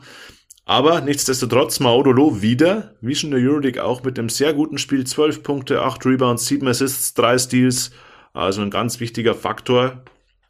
[0.70, 5.04] Aber nichtsdestotrotz Maudolo wieder, wie schon der Euroleague auch mit einem sehr guten Spiel.
[5.04, 7.90] 12 Punkte, 8 Rebounds, 7 Assists, 3 Steals.
[8.34, 10.04] Also ein ganz wichtiger Faktor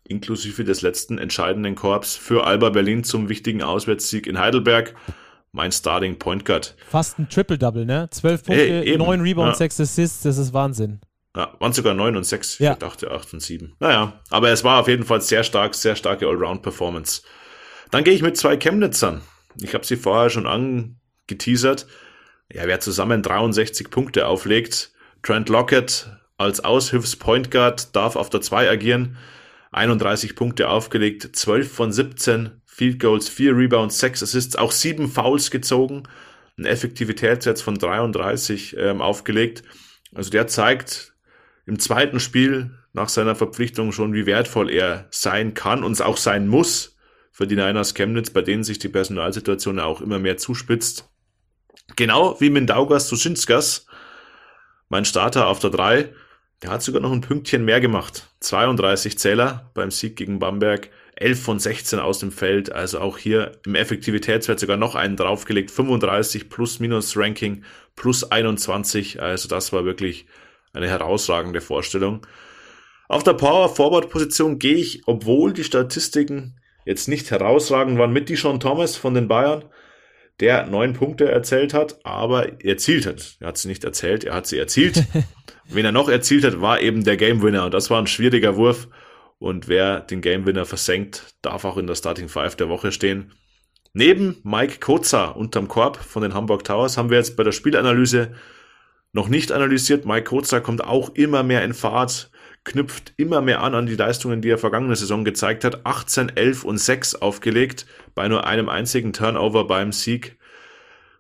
[0.03, 4.93] inklusive des letzten entscheidenden Korps für Alba Berlin zum wichtigen Auswärtssieg in Heidelberg.
[5.53, 6.75] Mein Starting Point Guard.
[6.89, 8.09] Fast ein Triple-Double, ne?
[8.11, 9.69] 12 Punkte, hey, 9 Rebounds, ja.
[9.69, 10.99] 6 Assists, das ist Wahnsinn.
[11.33, 12.59] Ja, waren sogar 9 und 6.
[12.59, 12.73] Ja.
[12.73, 13.73] Ich dachte 8 und 7.
[13.79, 17.21] Naja, aber es war auf jeden Fall sehr stark, sehr starke Allround-Performance.
[17.91, 19.21] Dann gehe ich mit zwei Chemnitzern.
[19.61, 21.87] Ich habe sie vorher schon angeteasert.
[22.51, 24.91] Ja, wer zusammen 63 Punkte auflegt,
[25.21, 29.17] Trent Lockett als Aushilfs-Point Guard darf auf der 2 agieren.
[29.71, 35.51] 31 Punkte aufgelegt, 12 von 17 Field Goals, 4 Rebounds, 6 Assists, auch 7 Fouls
[35.51, 36.03] gezogen,
[36.57, 39.63] ein Effektivitätssatz von 33 ähm, aufgelegt.
[40.15, 41.13] Also der zeigt
[41.65, 46.47] im zweiten Spiel nach seiner Verpflichtung schon, wie wertvoll er sein kann und auch sein
[46.47, 46.97] muss
[47.39, 51.09] für die Niners Chemnitz, bei denen sich die Personalsituation auch immer mehr zuspitzt.
[51.95, 53.85] Genau wie Mindaugas Suschinskas,
[54.89, 56.13] mein Starter auf der 3,
[56.61, 58.27] der hat sogar noch ein Pünktchen mehr gemacht.
[58.41, 63.53] 32 Zähler beim Sieg gegen Bamberg, 11 von 16 aus dem Feld, also auch hier
[63.65, 67.63] im Effektivitätswert sogar noch einen draufgelegt, 35 plus minus Ranking
[67.95, 70.25] plus 21, also das war wirklich
[70.73, 72.27] eine herausragende Vorstellung.
[73.07, 76.58] Auf der Power Forward Position gehe ich, obwohl die Statistiken
[76.89, 79.63] jetzt nicht herausragend waren, mit Dishon Thomas von den Bayern,
[80.39, 83.37] der neun Punkte erzählt hat, aber erzielt hat.
[83.39, 85.03] Er hat sie nicht erzählt, er hat sie erzielt.
[85.69, 88.55] Wen er noch erzielt hat, war eben der Game Winner und das war ein schwieriger
[88.57, 88.87] Wurf.
[89.37, 93.33] Und wer den Game Winner versenkt, darf auch in der Starting Five der Woche stehen.
[93.93, 98.33] Neben Mike Koza unterm Korb von den Hamburg Towers haben wir jetzt bei der Spielanalyse
[99.13, 100.05] noch nicht analysiert.
[100.05, 102.31] Mike Koza kommt auch immer mehr in Fahrt,
[102.63, 105.85] knüpft immer mehr an an die Leistungen, die er vergangene Saison gezeigt hat.
[105.85, 107.85] 18, 11 und 6 aufgelegt
[108.15, 110.37] bei nur einem einzigen Turnover beim Sieg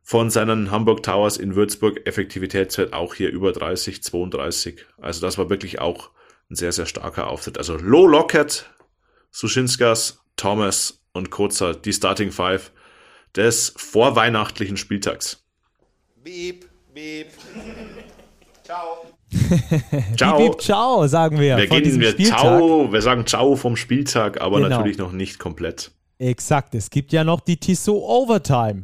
[0.03, 2.05] von seinen Hamburg Towers in Würzburg.
[2.05, 4.85] Effektivitätswert auch hier über 30, 32.
[4.97, 6.11] Also das war wirklich auch
[6.49, 7.57] ein sehr, sehr starker Auftritt.
[7.57, 8.69] Also Low Lockett,
[9.31, 12.71] Suschinskas, Thomas und Kurzer, die Starting Five
[13.35, 15.45] des vorweihnachtlichen Spieltags.
[16.23, 17.27] Beep, beep.
[18.63, 19.18] ciao.
[20.17, 20.37] ciao.
[20.37, 21.57] Beep, beep, ciao, sagen wir.
[21.57, 24.69] Wir gehen wir ciao, wir sagen ciao vom Spieltag, aber genau.
[24.69, 25.91] natürlich noch nicht komplett.
[26.17, 28.83] Exakt, es gibt ja noch die Tissot Overtime.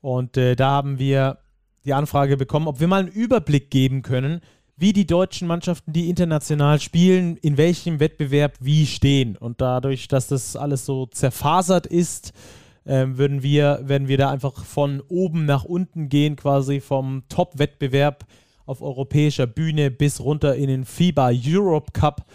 [0.00, 1.38] Und äh, da haben wir
[1.84, 4.40] die Anfrage bekommen, ob wir mal einen Überblick geben können,
[4.76, 9.36] wie die deutschen Mannschaften, die international spielen, in welchem Wettbewerb wie stehen.
[9.36, 12.32] Und dadurch, dass das alles so zerfasert ist,
[12.84, 18.26] äh, würden wir, werden wir da einfach von oben nach unten gehen, quasi vom Top-Wettbewerb
[18.66, 22.26] auf europäischer Bühne bis runter in den FIBA Europe Cup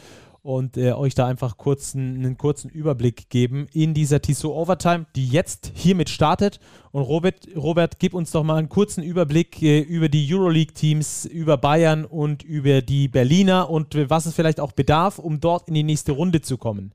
[0.44, 5.28] und äh, euch da einfach kurzen, einen kurzen Überblick geben in dieser Tissot Overtime, die
[5.28, 6.60] jetzt hiermit startet.
[6.92, 11.58] Und Robert, Robert, gib uns doch mal einen kurzen Überblick äh, über die Euroleague-Teams, über
[11.58, 15.76] Bayern und über die Berliner und äh, was es vielleicht auch bedarf, um dort in
[15.76, 16.94] die nächste Runde zu kommen.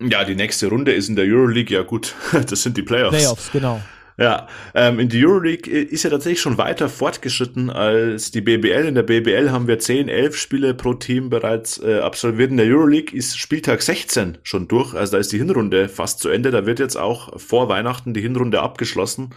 [0.00, 3.16] Ja, die nächste Runde ist in der Euroleague, ja gut, das sind die Playoffs.
[3.16, 3.80] Playoffs, genau.
[4.18, 8.86] Ja, ähm, in die Euroleague ist ja tatsächlich schon weiter fortgeschritten als die BBL.
[8.86, 12.50] In der BBL haben wir 10, 11 Spiele pro Team bereits äh, absolviert.
[12.50, 14.94] In der Euroleague ist Spieltag 16 schon durch.
[14.94, 16.50] Also da ist die Hinrunde fast zu Ende.
[16.50, 19.30] Da wird jetzt auch vor Weihnachten die Hinrunde abgeschlossen.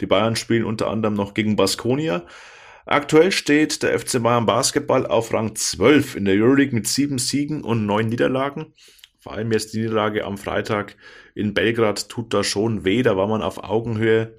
[0.00, 2.22] Die Bayern spielen unter anderem noch gegen Baskonia.
[2.86, 7.62] Aktuell steht der FC Bayern Basketball auf Rang 12 in der Euroleague mit sieben Siegen
[7.62, 8.74] und neun Niederlagen.
[9.18, 10.96] Vor allem jetzt die Niederlage am Freitag
[11.40, 14.34] in Belgrad tut da schon weh, da war man auf Augenhöhe.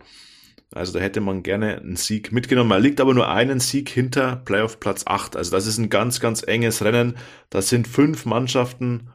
[0.74, 2.70] Also da hätte man gerne einen Sieg mitgenommen.
[2.70, 5.36] Man liegt aber nur einen Sieg hinter Playoff Platz 8.
[5.36, 7.18] Also das ist ein ganz, ganz enges Rennen.
[7.50, 9.10] Das sind fünf Mannschaften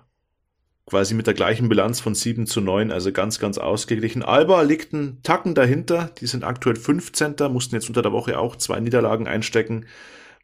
[0.87, 4.23] quasi mit der gleichen Bilanz von 7 zu 9, also ganz, ganz ausgeglichen.
[4.23, 7.35] Alba liegt einen Tacken dahinter, die sind aktuell 15.
[7.51, 9.87] mussten jetzt unter der Woche auch zwei Niederlagen einstecken,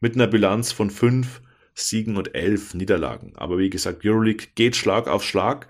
[0.01, 1.43] mit einer Bilanz von 5
[1.75, 3.33] Siegen und 11 Niederlagen.
[3.37, 5.69] Aber wie gesagt, Euroleague geht Schlag auf Schlag.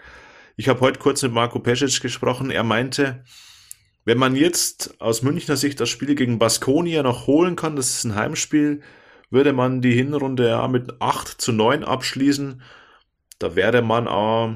[0.56, 3.24] Ich habe heute kurz mit Marco Pesic gesprochen, er meinte,
[4.04, 8.04] wenn man jetzt aus Münchner Sicht das Spiel gegen Baskonia noch holen kann, das ist
[8.04, 8.82] ein Heimspiel,
[9.30, 12.62] würde man die Hinrunde ja mit 8 zu 9 abschließen
[13.42, 14.54] da wäre man auch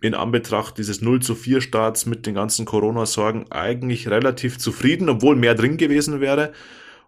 [0.00, 5.36] in Anbetracht dieses 0 zu 4 Starts mit den ganzen Corona-Sorgen eigentlich relativ zufrieden, obwohl
[5.36, 6.52] mehr drin gewesen wäre.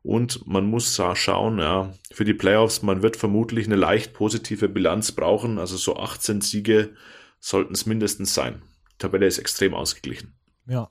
[0.02, 5.12] Und man muss schauen, ja, für die Playoffs, man wird vermutlich eine leicht positive Bilanz
[5.12, 5.58] brauchen.
[5.58, 6.90] Also so 18 Siege
[7.42, 8.62] sollten es mindestens sein.
[8.92, 10.34] Die Tabelle ist extrem ausgeglichen.
[10.66, 10.88] Ja,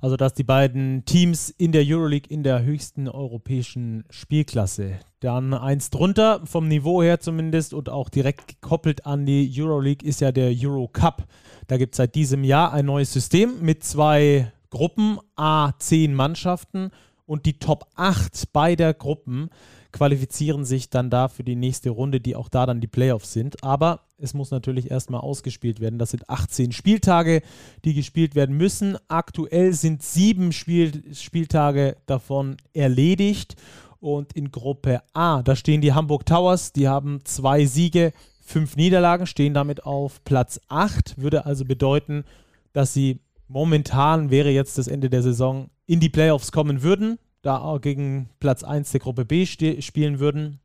[0.00, 5.00] also dass die beiden Teams in der Euroleague in der höchsten europäischen Spielklasse.
[5.20, 10.20] Dann eins drunter, vom Niveau her zumindest und auch direkt gekoppelt an die Euroleague ist
[10.20, 11.26] ja der Euro Cup.
[11.66, 16.92] Da gibt es seit diesem Jahr ein neues System mit zwei Gruppen, A 10 Mannschaften
[17.26, 19.50] und die Top 8 beider Gruppen
[19.92, 23.62] qualifizieren sich dann da für die nächste Runde, die auch da dann die Playoffs sind.
[23.64, 25.98] Aber es muss natürlich erstmal ausgespielt werden.
[25.98, 27.42] Das sind 18 Spieltage,
[27.84, 28.98] die gespielt werden müssen.
[29.08, 33.56] Aktuell sind sieben Spiel Spieltage davon erledigt.
[34.00, 39.26] Und in Gruppe A, da stehen die Hamburg Towers, die haben zwei Siege, fünf Niederlagen,
[39.26, 41.20] stehen damit auf Platz 8.
[41.20, 42.24] Würde also bedeuten,
[42.72, 47.78] dass sie momentan, wäre jetzt das Ende der Saison, in die Playoffs kommen würden da
[47.80, 50.60] gegen Platz 1 der Gruppe B spielen würden.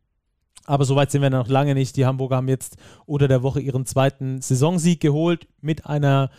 [0.65, 1.97] Aber soweit sind wir noch lange nicht.
[1.97, 6.30] Die Hamburger haben jetzt unter der Woche ihren zweiten Saisonsieg geholt mit einer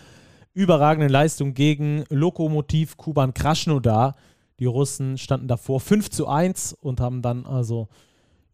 [0.55, 4.15] überragenden Leistung gegen Lokomotiv Kuban Krasnodar.
[4.61, 7.89] Die Russen standen davor 5 zu 1 und haben dann also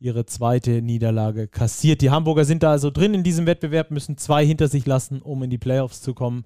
[0.00, 2.00] ihre zweite Niederlage kassiert.
[2.00, 5.42] Die Hamburger sind da also drin in diesem Wettbewerb, müssen zwei hinter sich lassen, um
[5.42, 6.44] in die Playoffs zu kommen.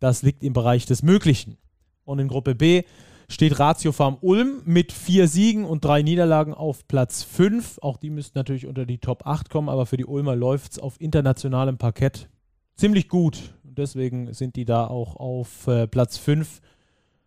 [0.00, 1.58] Das liegt im Bereich des Möglichen.
[2.04, 2.82] Und in Gruppe B
[3.28, 7.78] steht Ratio Farm Ulm mit vier Siegen und drei Niederlagen auf Platz 5.
[7.82, 10.78] Auch die müssten natürlich unter die Top 8 kommen, aber für die Ulmer läuft es
[10.78, 12.28] auf internationalem Parkett
[12.76, 13.54] ziemlich gut.
[13.62, 16.60] Deswegen sind die da auch auf äh, Platz 5.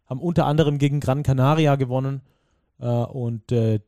[0.05, 2.21] Haben unter anderem gegen Gran Canaria gewonnen.
[2.79, 3.79] Äh, und äh,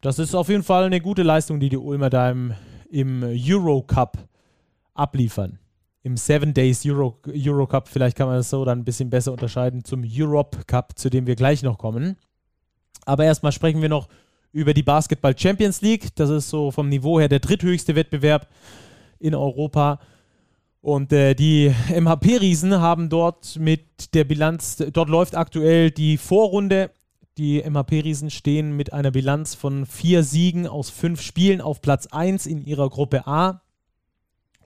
[0.00, 2.54] das ist auf jeden Fall eine gute Leistung, die die Ulmer da im,
[2.90, 4.16] im Euro Cup
[4.94, 5.58] abliefern
[6.08, 9.30] im Seven Days Euro, Euro Cup, vielleicht kann man das so dann ein bisschen besser
[9.30, 12.16] unterscheiden, zum Europe Cup, zu dem wir gleich noch kommen.
[13.04, 14.08] Aber erstmal sprechen wir noch
[14.50, 16.16] über die Basketball Champions League.
[16.16, 18.48] Das ist so vom Niveau her der dritthöchste Wettbewerb
[19.18, 20.00] in Europa.
[20.80, 26.90] Und äh, die MHP-Riesen haben dort mit der Bilanz, dort läuft aktuell die Vorrunde.
[27.36, 32.46] Die MHP-Riesen stehen mit einer Bilanz von vier Siegen aus fünf Spielen auf Platz 1
[32.46, 33.60] in ihrer Gruppe A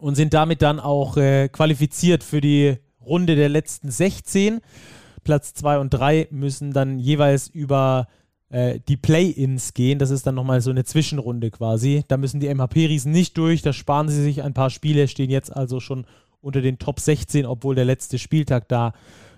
[0.02, 2.76] und sind damit dann auch äh, qualifiziert für die
[3.06, 4.60] Runde der letzten 16.
[5.22, 8.08] Platz 2 und 3 müssen dann jeweils über
[8.50, 10.00] äh, die Play-Ins gehen.
[10.00, 12.02] Das ist dann nochmal so eine Zwischenrunde quasi.
[12.08, 15.54] Da müssen die MHP-Riesen nicht durch, da sparen sie sich ein paar Spiele, stehen jetzt
[15.54, 16.04] also schon
[16.40, 18.94] unter den Top 16, obwohl der letzte Spieltag da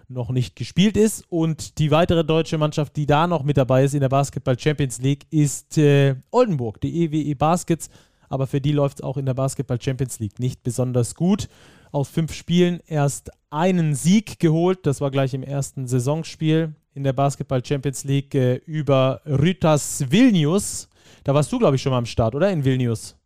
[0.08, 1.26] noch nicht gespielt ist.
[1.28, 4.98] Und die weitere deutsche Mannschaft, die da noch mit dabei ist in der Basketball Champions
[5.02, 7.90] League, ist äh, Oldenburg, die EWE Baskets
[8.29, 11.49] aber für die läuft es auch in der Basketball Champions League nicht besonders gut.
[11.93, 17.12] Aus fünf Spielen erst einen Sieg geholt, das war gleich im ersten Saisonspiel in der
[17.12, 20.89] Basketball Champions League äh, über Rytas Vilnius.
[21.25, 22.51] Da warst du, glaube ich, schon mal am Start, oder?
[22.51, 23.16] In Vilnius.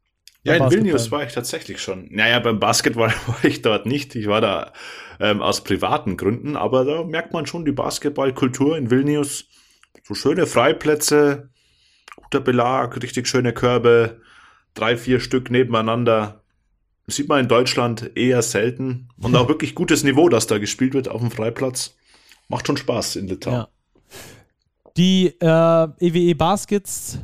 [0.42, 2.08] Ja, in Vilnius war ich tatsächlich schon.
[2.10, 4.14] Naja, beim Basketball war ich dort nicht.
[4.14, 4.72] Ich war da
[5.20, 9.46] ähm, aus privaten Gründen, aber da merkt man schon die Basketballkultur in Vilnius.
[10.04, 11.50] So schöne Freiplätze,
[12.16, 14.20] guter Belag, richtig schöne Körbe,
[14.78, 16.42] drei, vier Stück nebeneinander.
[17.06, 19.08] Sieht man in Deutschland eher selten.
[19.20, 21.96] Und auch wirklich gutes Niveau, das da gespielt wird auf dem Freiplatz.
[22.48, 23.54] Macht schon Spaß in Litauen.
[23.54, 23.68] Ja.
[24.96, 27.18] Die äh, EWE e Baskets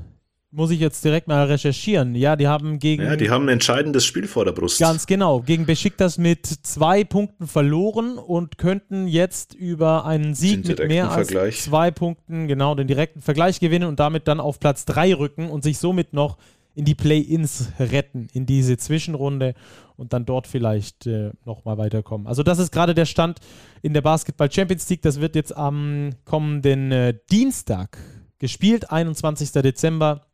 [0.55, 2.15] muss ich jetzt direkt mal recherchieren.
[2.15, 3.03] Ja, die haben gegen.
[3.03, 4.79] Ja, die haben ein entscheidendes Spiel vor der Brust.
[4.79, 5.41] Ganz genau.
[5.41, 11.29] Gegen Besiktas mit zwei Punkten verloren und könnten jetzt über einen Sieg mit mehr als
[11.29, 11.61] Vergleich.
[11.61, 15.65] zwei Punkten, genau, den direkten Vergleich gewinnen und damit dann auf Platz drei rücken und
[15.65, 16.39] sich somit noch
[16.75, 19.55] in die Play-ins retten, in diese Zwischenrunde
[19.97, 22.27] und dann dort vielleicht äh, nochmal weiterkommen.
[22.27, 23.39] Also das ist gerade der Stand
[23.83, 25.03] in der Basketball Champions League.
[25.03, 27.99] Das wird jetzt am kommenden äh, Dienstag
[28.39, 29.53] gespielt, 21.
[29.53, 30.27] Dezember.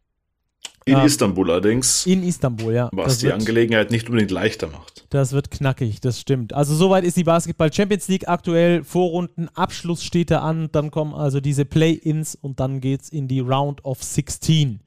[0.86, 2.06] In ähm, Istanbul allerdings.
[2.06, 2.88] In Istanbul, ja.
[2.92, 5.04] Was die Angelegenheit nicht unbedingt leichter macht.
[5.10, 6.54] Das wird knackig, das stimmt.
[6.54, 8.82] Also soweit ist die Basketball Champions League aktuell.
[8.82, 10.70] Vorrunden, Abschluss steht da an.
[10.72, 14.80] Dann kommen also diese Play-ins und dann geht es in die Round of 16,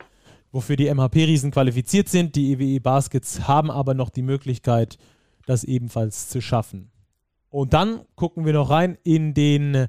[0.54, 2.38] wofür die MHP-Riesen qualifiziert sind.
[2.38, 4.98] Die EWE e Baskets haben aber noch die Möglichkeit,
[5.46, 6.92] das ebenfalls zu schaffen.
[7.50, 9.88] Und dann gucken wir noch rein in den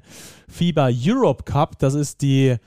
[0.49, 1.79] FIBA Europe Cup.
[1.79, 2.57] Das ist die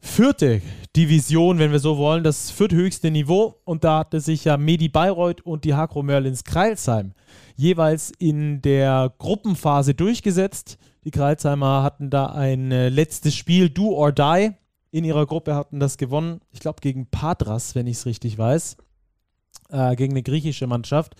[0.00, 0.60] vierte
[0.96, 3.60] Division, wenn wir so wollen, das vierthöchste Niveau.
[3.64, 7.12] Und da hatte sich ja Medi Bayreuth und die Hakro Merlins Kreilsheim
[7.56, 10.78] jeweils in der Gruppenphase durchgesetzt.
[11.04, 14.52] Die Kreilsheimer hatten da ein äh, letztes Spiel, Do or Die.
[14.94, 18.76] In ihrer Gruppe hatten das gewonnen, ich glaube gegen Padras, wenn ich es richtig weiß,
[19.70, 21.16] äh, gegen eine griechische Mannschaft.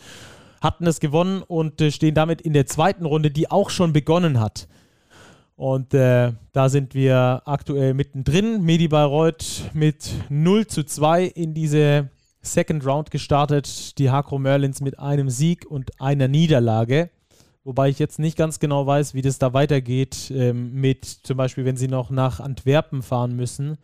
[0.60, 4.38] Hatten das gewonnen und äh, stehen damit in der zweiten Runde, die auch schon begonnen
[4.38, 4.68] hat.
[5.56, 8.62] Und äh, da sind wir aktuell mittendrin.
[8.62, 12.10] Medi Bayreuth mit 0 zu 2 in diese
[12.42, 13.98] Second Round gestartet.
[13.98, 17.10] Die Hakro Merlins mit einem Sieg und einer Niederlage.
[17.64, 21.64] Wobei ich jetzt nicht ganz genau weiß, wie das da weitergeht ähm, mit zum Beispiel,
[21.64, 23.78] wenn sie noch nach Antwerpen fahren müssen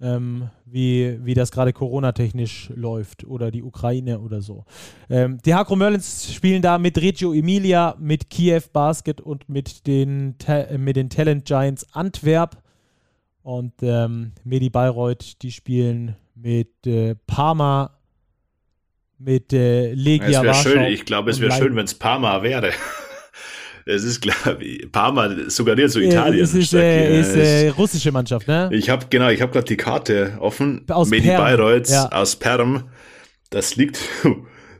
[0.00, 4.64] ähm, wie, wie das gerade Corona-technisch läuft oder die Ukraine oder so.
[5.08, 10.36] Ähm, die Hakro Merlins spielen da mit Reggio Emilia, mit Kiew Basket und mit den,
[10.46, 12.62] äh, mit den Talent Giants Antwerp.
[13.42, 17.96] Und ähm, Medi Bayreuth, die spielen mit äh, Parma,
[19.18, 20.70] mit äh, Legia Warschau.
[20.70, 20.84] Schön.
[20.86, 22.72] Ich glaube, es wäre schön, wenn es Parma wäre.
[23.88, 24.58] Es ist klar,
[24.90, 26.42] Parma suggeriert so Italien.
[26.42, 28.68] Es ist, äh, ist äh, russische Mannschaft, ne?
[28.72, 30.84] Ich habe genau, ich habe gerade die Karte offen.
[30.88, 32.10] Aus Medi Bayreuth ja.
[32.10, 32.90] aus Perm.
[33.50, 34.00] Das liegt,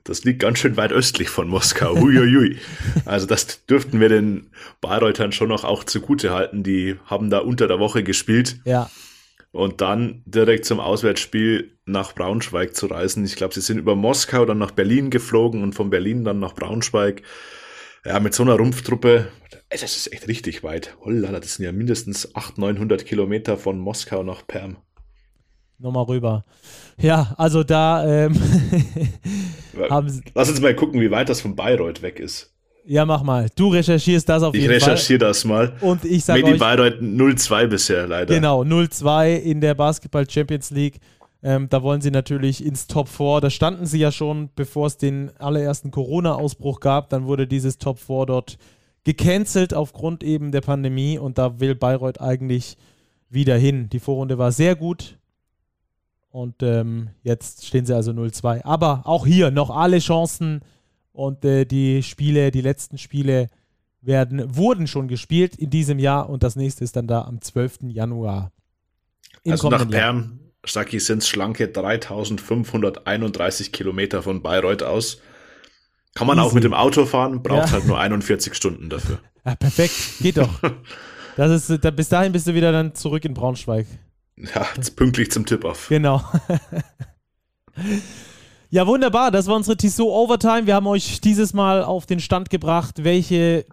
[0.05, 1.97] das liegt ganz schön weit östlich von Moskau.
[1.97, 2.59] Huiuiui.
[3.05, 4.51] also das dürften wir den
[4.81, 6.65] Bayreutern schon noch auch zugute halten.
[6.65, 8.59] Die haben da unter der Woche gespielt.
[8.65, 8.91] Ja.
[9.53, 13.25] Und dann direkt zum Auswärtsspiel nach Braunschweig zu reisen.
[13.25, 16.55] Ich glaube, sie sind über Moskau dann nach Berlin geflogen und von Berlin dann nach
[16.55, 17.23] Braunschweig
[18.07, 19.29] ja, mit so einer Rumpftruppe,
[19.69, 20.97] das ist echt richtig weit.
[21.05, 24.77] Hollala, das sind ja mindestens 800, 900 Kilometer von Moskau nach Perm.
[25.79, 26.45] Nochmal rüber.
[26.99, 28.35] Ja, also da ähm,
[29.91, 32.53] haben Lass uns mal gucken, wie weit das von Bayreuth weg ist.
[32.89, 33.49] Ja, mach mal.
[33.57, 34.79] Du recherchierst das auf ich jeden Fall.
[34.79, 35.73] Ich recherchiere das mal.
[35.81, 38.33] Und ich sage Medi Bayreuth 0-2 bisher leider.
[38.33, 41.01] Genau, 0-2 in der Basketball Champions League.
[41.43, 43.41] Ähm, da wollen sie natürlich ins Top 4.
[43.41, 47.11] Da standen sie ja schon, bevor es den allerersten Corona-Ausbruch gab.
[47.11, 48.59] Dann wurde dieses Top 4 dort
[49.05, 52.77] gecancelt aufgrund eben der Pandemie und da will Bayreuth eigentlich
[53.29, 53.89] wieder hin.
[53.89, 55.19] Die Vorrunde war sehr gut
[56.31, 58.65] und ähm, jetzt stehen sie also 0-2.
[58.65, 60.63] Aber auch hier noch alle Chancen
[61.13, 63.49] und äh, die Spiele, die letzten Spiele
[64.01, 67.85] werden, wurden schon gespielt in diesem Jahr und das nächste ist dann da am 12.
[67.89, 68.51] Januar.
[69.47, 75.21] also nach Perm Saki sind schlanke 3531 Kilometer von Bayreuth aus.
[76.15, 76.47] Kann man Easy.
[76.47, 77.73] auch mit dem Auto fahren, braucht ja.
[77.73, 79.19] halt nur 41 Stunden dafür.
[79.45, 80.61] Ja, perfekt, geht doch.
[81.37, 83.87] Das ist, da, bis dahin bist du wieder dann zurück in Braunschweig.
[84.39, 84.67] Ja,
[84.97, 85.89] pünktlich zum Tip-Off.
[85.91, 86.23] Genau.
[88.71, 89.31] ja, wunderbar.
[89.31, 90.67] Das war unsere Tissot Overtime.
[90.67, 93.67] Wir haben euch dieses Mal auf den Stand gebracht, welche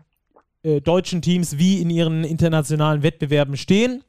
[0.63, 4.03] äh, deutschen Teams wie in ihren internationalen Wettbewerben stehen.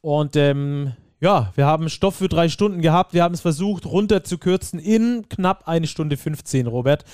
[0.00, 0.94] Und ähm,
[1.24, 3.14] ja, wir haben Stoff für drei Stunden gehabt.
[3.14, 7.04] Wir haben es versucht, runterzukürzen in knapp eine Stunde 15, Robert.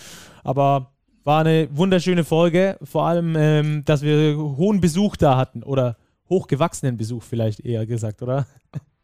[0.42, 0.90] Aber
[1.22, 2.76] war eine wunderschöne Folge.
[2.82, 5.62] Vor allem, ähm, dass wir hohen Besuch da hatten.
[5.62, 5.96] Oder
[6.28, 8.48] hochgewachsenen Besuch vielleicht eher gesagt, oder?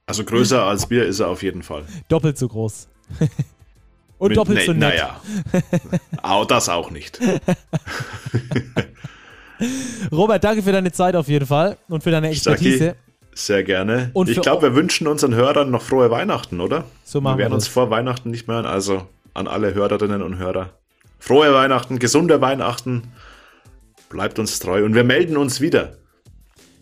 [0.06, 1.84] Also größer als wir ist er auf jeden Fall.
[2.08, 2.88] Doppelt so groß.
[4.18, 4.80] Und Mit, doppelt ne, so nett.
[4.80, 5.20] Naja,
[6.22, 7.20] auch das auch nicht.
[10.10, 12.96] Robert, danke für deine Zeit auf jeden Fall und für deine Expertise.
[13.38, 14.10] Sehr gerne.
[14.14, 16.84] Und ich glaube, wir wünschen unseren Hörern noch frohe Weihnachten, oder?
[17.04, 18.66] So machen wir werden wir uns vor Weihnachten nicht mehr hören.
[18.66, 20.70] Also an alle Hörerinnen und Hörer.
[21.18, 23.12] Frohe Weihnachten, gesunde Weihnachten.
[24.08, 25.98] Bleibt uns treu und wir melden uns wieder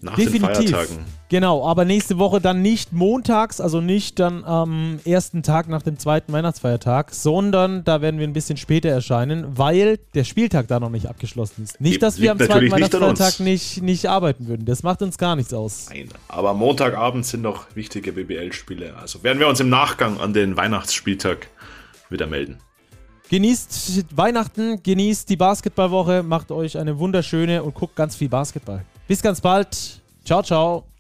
[0.00, 0.42] nach Definitiv.
[0.42, 1.04] den Feiertagen.
[1.30, 5.98] Genau, aber nächste Woche dann nicht montags, also nicht dann am ersten Tag nach dem
[5.98, 10.90] zweiten Weihnachtsfeiertag, sondern da werden wir ein bisschen später erscheinen, weil der Spieltag da noch
[10.90, 11.80] nicht abgeschlossen ist.
[11.80, 14.66] Nicht, dass wir am zweiten Weihnachtsfeiertag nicht, nicht arbeiten würden.
[14.66, 15.86] Das macht uns gar nichts aus.
[15.88, 18.94] Nein, aber Montagabend sind noch wichtige BBL-Spiele.
[18.96, 21.48] Also werden wir uns im Nachgang an den Weihnachtsspieltag
[22.10, 22.58] wieder melden.
[23.30, 28.84] Genießt Weihnachten, genießt die Basketballwoche, macht euch eine wunderschöne und guckt ganz viel Basketball.
[29.08, 30.02] Bis ganz bald.
[30.24, 30.93] Ciao, ciao.